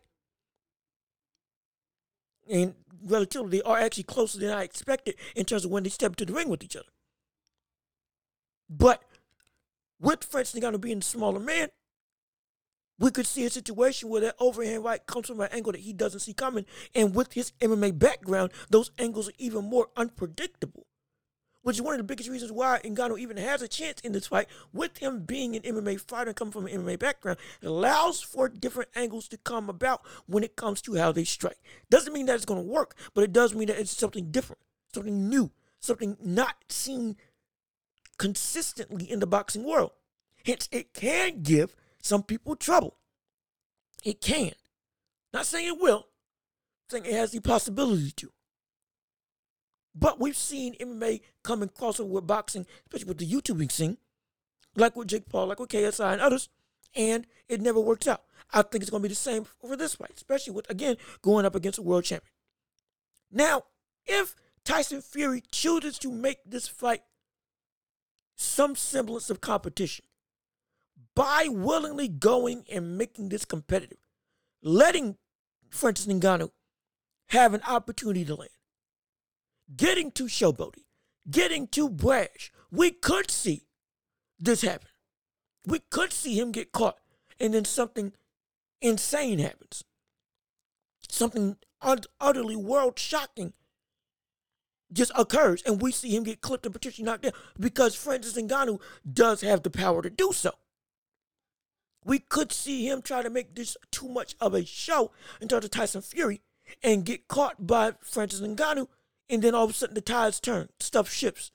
[2.49, 2.74] And
[3.05, 6.26] relatively, they are actually closer than I expected in terms of when they step into
[6.26, 6.89] the ring with each other.
[8.70, 9.03] But
[9.99, 11.70] with Francis Ngannou being the smaller man,
[12.99, 15.91] we could see a situation where that overhand right comes from an angle that he
[15.91, 16.66] doesn't see coming.
[16.93, 20.86] And with his MMA background, those angles are even more unpredictable.
[21.64, 24.28] Which is one of the biggest reasons why Ngannou even has a chance in this
[24.28, 24.47] fight.
[24.74, 28.49] With him being an MMA fighter and coming from an MMA background, it allows for
[28.49, 31.59] different angles to come about when it comes to how they strike.
[31.89, 34.62] Doesn't mean that it's going to work, but it does mean that it's something different,
[34.93, 37.16] something new, something not seen
[38.18, 39.91] consistently in the boxing world.
[40.45, 42.95] Hence, it can give some people trouble.
[44.03, 44.53] It can.
[45.34, 46.07] Not saying it will,
[46.89, 48.32] saying it has the possibility to.
[49.93, 53.97] But we've seen MMA come and crossover with boxing, especially with the YouTubing scene,
[54.75, 56.49] like with Jake Paul, like with KSI and others,
[56.95, 58.23] and it never works out.
[58.53, 61.45] I think it's going to be the same for this fight, especially with, again, going
[61.45, 62.31] up against a world champion.
[63.31, 63.63] Now,
[64.05, 67.03] if Tyson Fury chooses to make this fight
[68.35, 70.05] some semblance of competition,
[71.15, 73.99] by willingly going and making this competitive,
[74.61, 75.17] letting
[75.69, 76.51] Francis Ngannou
[77.29, 78.49] have an opportunity to land,
[79.76, 80.84] getting too showboaty,
[81.30, 83.65] getting too brash, we could see
[84.39, 84.88] this happen.
[85.65, 86.97] We could see him get caught
[87.39, 88.13] and then something
[88.82, 89.84] insane happens.
[91.09, 93.53] Something utterly world shocking
[94.93, 98.82] just occurs and we see him get clipped and potentially knocked down because Francis Ngannou
[99.11, 100.51] does have the power to do so
[102.03, 105.69] we could see him try to make this too much of a show until the
[105.69, 106.41] Tyson Fury
[106.84, 108.88] and get caught by Francis Ngannou,
[109.30, 111.51] and then all of a sudden the tides turn, stuff shifts.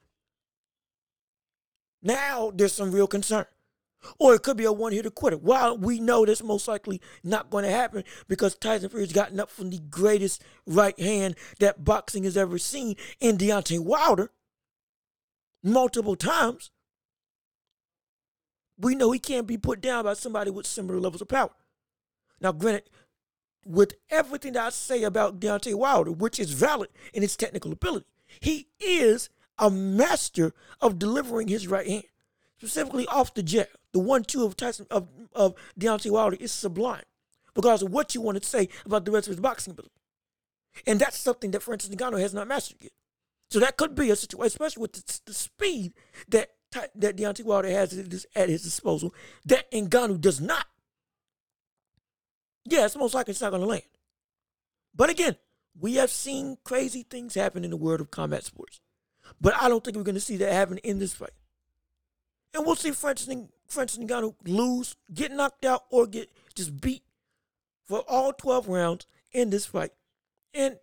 [2.03, 3.47] Now there's some real concern.
[4.19, 5.39] Or it could be a one hitter quitter.
[5.39, 9.51] While we know that's most likely not going to happen because Tyson Fury's gotten up
[9.51, 14.31] from the greatest right hand that boxing has ever seen in Deontay Wilder
[15.62, 16.71] multiple times
[18.79, 21.51] we know he can't be put down by somebody with similar levels of power.
[22.41, 22.91] Now, granted,
[23.67, 28.07] with everything that I say about Deontay Wilder, which is valid in his technical ability,
[28.41, 32.05] he is a master of delivering his right hand,
[32.59, 33.69] specifically off the jab.
[33.93, 37.05] The one-two of Tyson of, of Deontay Wilder is sublime,
[37.55, 39.95] because of what you want to say about the rest of his boxing ability,
[40.87, 42.93] and that's something that Francis Ngannou has not mastered yet.
[43.49, 45.95] So that could be a situation, especially with the, the speed
[46.29, 46.51] that
[46.95, 49.14] that Deontay Wilder has at his disposal
[49.47, 50.67] that Ngannou does not.
[52.67, 53.83] Yeah, it's most likely it's not going to land.
[54.95, 55.37] But again,
[55.79, 58.81] we have seen crazy things happen in the world of combat sports.
[59.41, 61.35] But I don't think we're going to see that happen in this fight.
[62.55, 63.35] And we'll see Francis,
[63.69, 67.03] Francis Ngannou lose, get knocked out, or get just beat
[67.85, 69.93] for all 12 rounds in this fight.
[70.55, 70.79] And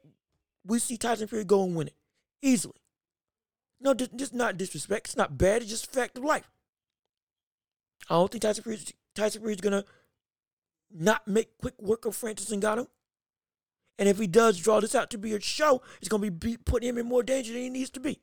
[0.65, 1.95] we see Tyson Fury go and win it
[2.41, 2.75] easily.
[3.81, 5.07] No, just not disrespect.
[5.07, 5.61] It's not bad.
[5.61, 6.49] It's just fact of life.
[8.09, 8.63] I don't think Tyson
[9.15, 9.83] Tyson Fury is gonna
[10.93, 12.87] not make quick work of Francis Ngannou.
[13.99, 16.89] And if he does draw this out to be a show, it's gonna be putting
[16.89, 18.21] him in more danger than he needs to be.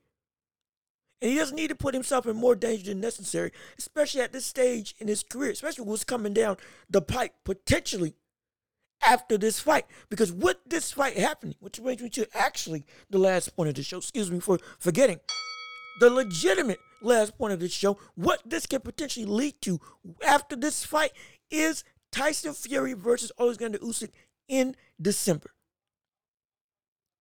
[1.22, 4.46] And he doesn't need to put himself in more danger than necessary, especially at this
[4.46, 6.56] stage in his career, especially what's coming down
[6.88, 8.14] the pipe potentially
[9.02, 9.84] after this fight.
[10.08, 13.82] Because with this fight happening, which brings me to actually the last point of the
[13.82, 15.20] show, excuse me for forgetting
[16.00, 19.78] the legitimate last point of the show, what this can potentially lead to
[20.26, 21.12] after this fight
[21.50, 24.10] is Tyson Fury versus Alexander Usyk
[24.48, 25.50] in December.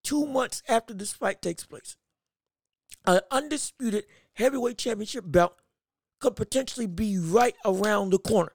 [0.02, 1.96] Two months after this fight takes place,
[3.06, 5.54] an undisputed heavyweight championship belt
[6.20, 8.52] could potentially be right around the corner.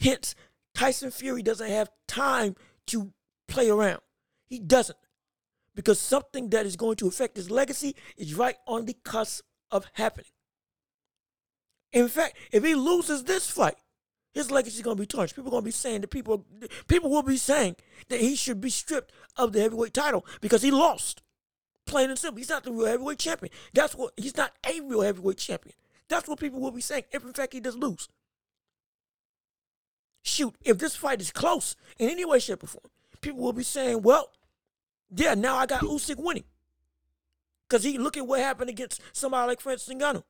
[0.00, 0.34] Hence,
[0.74, 2.54] Tyson Fury doesn't have time
[2.88, 3.12] to
[3.48, 4.00] play around.
[4.46, 4.98] He doesn't
[5.74, 9.86] because something that is going to affect his legacy is right on the cusp of
[9.94, 10.26] happening.
[11.92, 13.76] In fact, if he loses this fight,
[14.36, 15.34] his legacy is going to be tarnished.
[15.34, 16.44] People are going to be saying that people
[16.88, 17.74] people will be saying
[18.10, 21.22] that he should be stripped of the heavyweight title because he lost.
[21.86, 23.50] Plain and simple, he's not the real heavyweight champion.
[23.72, 25.74] That's what he's not a real heavyweight champion.
[26.10, 28.10] That's what people will be saying if in fact he does lose.
[30.22, 32.90] Shoot, if this fight is close in any way, shape, or form,
[33.22, 34.32] people will be saying, well,
[35.14, 36.44] yeah, now I got Usyk winning.
[37.66, 40.24] Because he look at what happened against somebody like Francis Ngannou.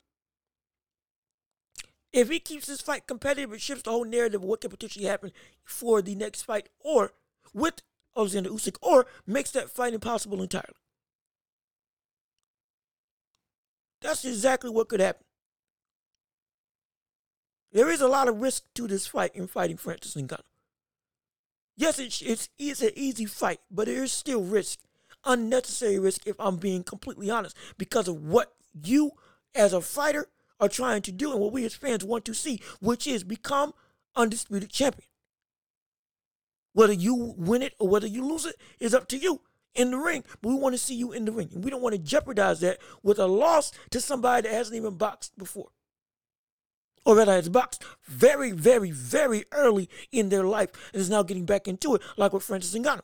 [2.13, 5.05] If he keeps this fight competitive, it shifts the whole narrative of what can potentially
[5.05, 5.33] happen
[5.65, 7.13] for the next fight or
[7.53, 7.83] with
[8.17, 10.79] Alexander Usyk or makes that fight impossible entirely.
[14.01, 15.25] That's exactly what could happen.
[17.73, 20.41] There is a lot of risk to this fight in fighting Francis Ngannou.
[21.77, 24.79] Yes, it's, it's, it's an easy fight, but there is still risk,
[25.25, 29.13] unnecessary risk, if I'm being completely honest, because of what you
[29.55, 30.29] as a fighter
[30.61, 33.73] are trying to do and what we as fans want to see, which is become
[34.15, 35.09] undisputed champion.
[36.73, 39.41] Whether you win it or whether you lose it is up to you
[39.75, 40.25] in the ring.
[40.43, 41.51] But we want to see you in the ring.
[41.55, 44.97] And we don't want to jeopardize that with a loss to somebody that hasn't even
[44.97, 45.71] boxed before
[47.07, 51.47] or rather has boxed very, very, very early in their life and is now getting
[51.47, 53.01] back into it, like with Francis Ngannou.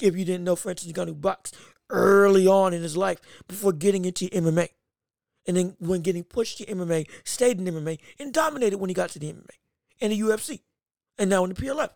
[0.00, 1.56] If you didn't know, Francis Ngannou boxed
[1.90, 4.68] early on in his life before getting into MMA.
[5.46, 9.10] And then when getting pushed to MMA, stayed in MMA and dominated when he got
[9.10, 9.56] to the MMA
[10.00, 10.60] and the UFC.
[11.18, 11.90] And now in the PLF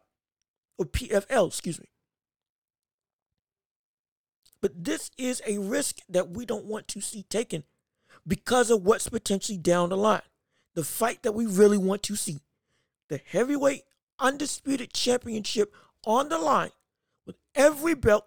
[0.77, 1.89] or PFL, excuse me.
[4.61, 7.65] But this is a risk that we don't want to see taken
[8.27, 10.23] because of what's potentially down the line.
[10.75, 12.41] The fight that we really want to see.
[13.09, 13.83] The heavyweight
[14.19, 15.73] undisputed championship
[16.05, 16.71] on the line
[17.27, 18.27] with every belt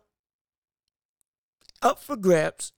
[1.81, 2.73] up for grabs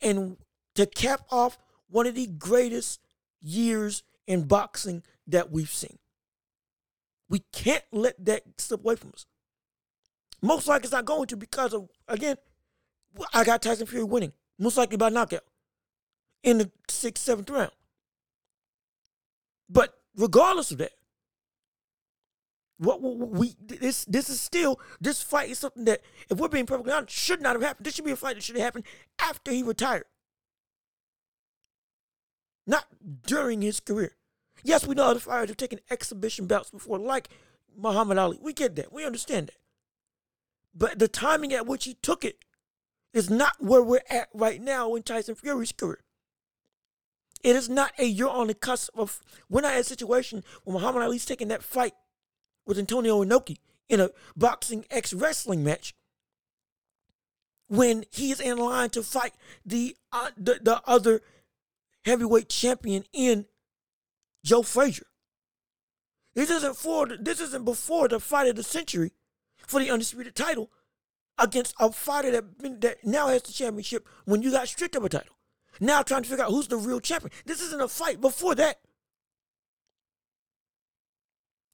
[0.00, 0.36] and
[0.74, 1.58] to cap off
[1.88, 3.00] one of the greatest
[3.40, 5.98] years in boxing that we've seen.
[7.28, 9.26] We can't let that slip away from us.
[10.40, 12.36] Most likely it's not going to because of, again,
[13.34, 15.44] I got Tyson Fury winning, most likely by knockout
[16.42, 17.72] in the sixth, seventh round.
[19.68, 20.92] But regardless of that,
[22.78, 26.00] what we this this is still this fight is something that
[26.30, 27.84] if we're being perfectly honest should not have happened.
[27.84, 28.84] This should be a fight that should have happened
[29.20, 30.04] after he retired,
[32.66, 32.86] not
[33.26, 34.16] during his career.
[34.62, 37.28] Yes, we know other fighters have taken exhibition bouts before, like
[37.76, 38.38] Muhammad Ali.
[38.40, 38.92] We get that.
[38.92, 39.56] We understand that.
[40.74, 42.44] But the timing at which he took it
[43.12, 46.04] is not where we're at right now in Tyson Fury's career.
[47.42, 49.20] It is not a you're on the cusp of.
[49.48, 51.94] We're not in a situation where Muhammad Ali's taking that fight
[52.68, 53.56] with Antonio Inoki
[53.88, 55.94] in a boxing X wrestling match
[57.66, 59.32] when he is in line to fight
[59.66, 61.22] the, uh, the the other
[62.04, 63.46] heavyweight champion in
[64.44, 65.06] Joe Frazier.
[66.34, 69.12] This isn't for this isn't before the fight of the century
[69.66, 70.70] for the undisputed title
[71.38, 75.08] against a fighter that that now has the championship when you got stripped of a
[75.08, 75.36] title.
[75.80, 77.32] Now trying to figure out who's the real champion.
[77.46, 78.80] This isn't a fight before that.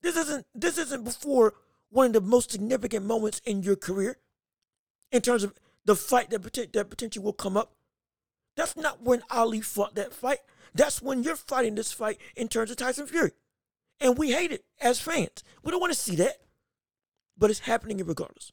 [0.05, 1.55] This isn't this isn't before
[1.89, 4.19] one of the most significant moments in your career
[5.11, 5.55] in terms of
[5.87, 6.43] the fight that,
[6.75, 7.73] that potentially will come up.
[8.55, 10.41] That's not when Ali fought that fight.
[10.75, 13.33] That's when you're fighting this fight in terms of Tyson Fury.
[13.99, 15.43] And we hate it as fans.
[15.63, 16.37] We don't want to see that.
[17.39, 18.53] But it's happening regardless.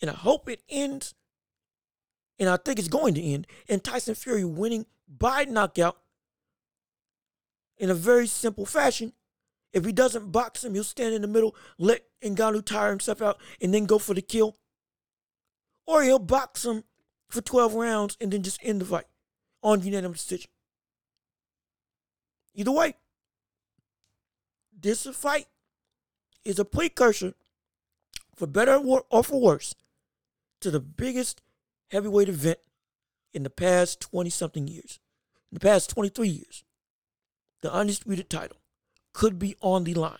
[0.00, 1.14] And I hope it ends
[2.38, 5.98] and I think it's going to end in Tyson Fury winning by knockout
[7.78, 9.12] in a very simple fashion.
[9.72, 13.38] If he doesn't box him, he'll stand in the middle, let Ngannou tire himself out,
[13.60, 14.56] and then go for the kill.
[15.86, 16.84] Or he'll box him
[17.28, 19.06] for 12 rounds and then just end the fight
[19.62, 20.50] on unanimous decision.
[22.54, 22.94] Either way,
[24.80, 25.46] this fight
[26.44, 27.34] is a precursor,
[28.34, 29.74] for better or for worse,
[30.60, 31.42] to the biggest
[31.90, 32.58] heavyweight event
[33.34, 34.98] in the past 20 something years,
[35.50, 36.64] in the past 23 years,
[37.62, 38.58] the undisputed title
[39.12, 40.18] could be on the line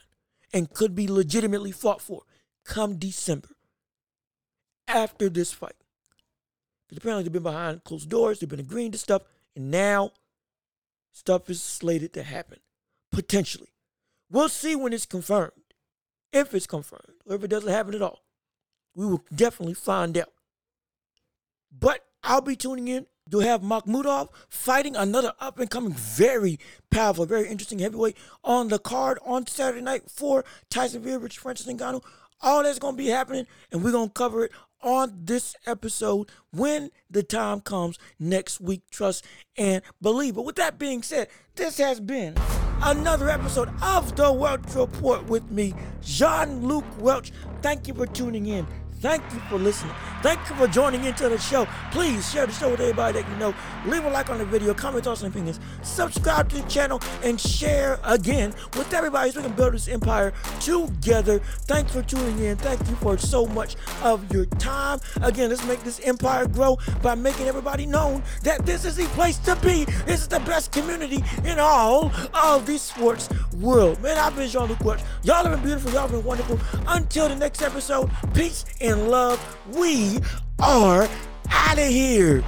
[0.52, 2.22] and could be legitimately fought for
[2.64, 3.50] come December
[4.86, 5.76] after this fight.
[6.88, 9.22] Because apparently they've been behind closed doors, they've been agreeing to stuff,
[9.54, 10.12] and now
[11.12, 12.58] stuff is slated to happen.
[13.10, 13.68] Potentially.
[14.30, 15.52] We'll see when it's confirmed.
[16.32, 18.22] If it's confirmed, or if it doesn't happen at all.
[18.94, 20.32] We will definitely find out.
[21.70, 26.58] But I'll be tuning in to have Makhmudov fighting another up and coming, very
[26.90, 31.66] powerful, very interesting heavyweight on the card on Saturday night for Tyson Fury, Rich Francis
[31.66, 32.02] Ngannou.
[32.40, 36.30] All that's going to be happening, and we're going to cover it on this episode
[36.52, 38.82] when the time comes next week.
[38.90, 39.24] Trust
[39.56, 40.36] and believe.
[40.36, 42.36] But with that being said, this has been
[42.82, 47.32] another episode of the Welch Report with me, Jean Luc Welch.
[47.60, 48.66] Thank you for tuning in.
[49.00, 49.94] Thank you for listening.
[50.22, 51.68] Thank you for joining into the show.
[51.92, 53.54] Please share the show with everybody that you know.
[53.86, 58.00] Leave a like on the video, comment some opinions, subscribe to the channel, and share
[58.02, 61.38] again with everybody so we can build this empire together.
[61.38, 62.56] Thanks for tuning in.
[62.56, 64.98] Thank you for so much of your time.
[65.22, 69.38] Again, let's make this empire grow by making everybody known that this is the place
[69.38, 69.84] to be.
[70.06, 73.28] This is the best community in all of the sports
[73.60, 74.02] world.
[74.02, 74.80] Man, I've been Jean-Luc.
[75.22, 75.92] Y'all have been beautiful.
[75.92, 76.58] Y'all have been wonderful.
[76.88, 79.40] Until the next episode, peace and love.
[79.74, 80.18] We
[80.60, 81.08] are
[81.50, 82.42] out of here.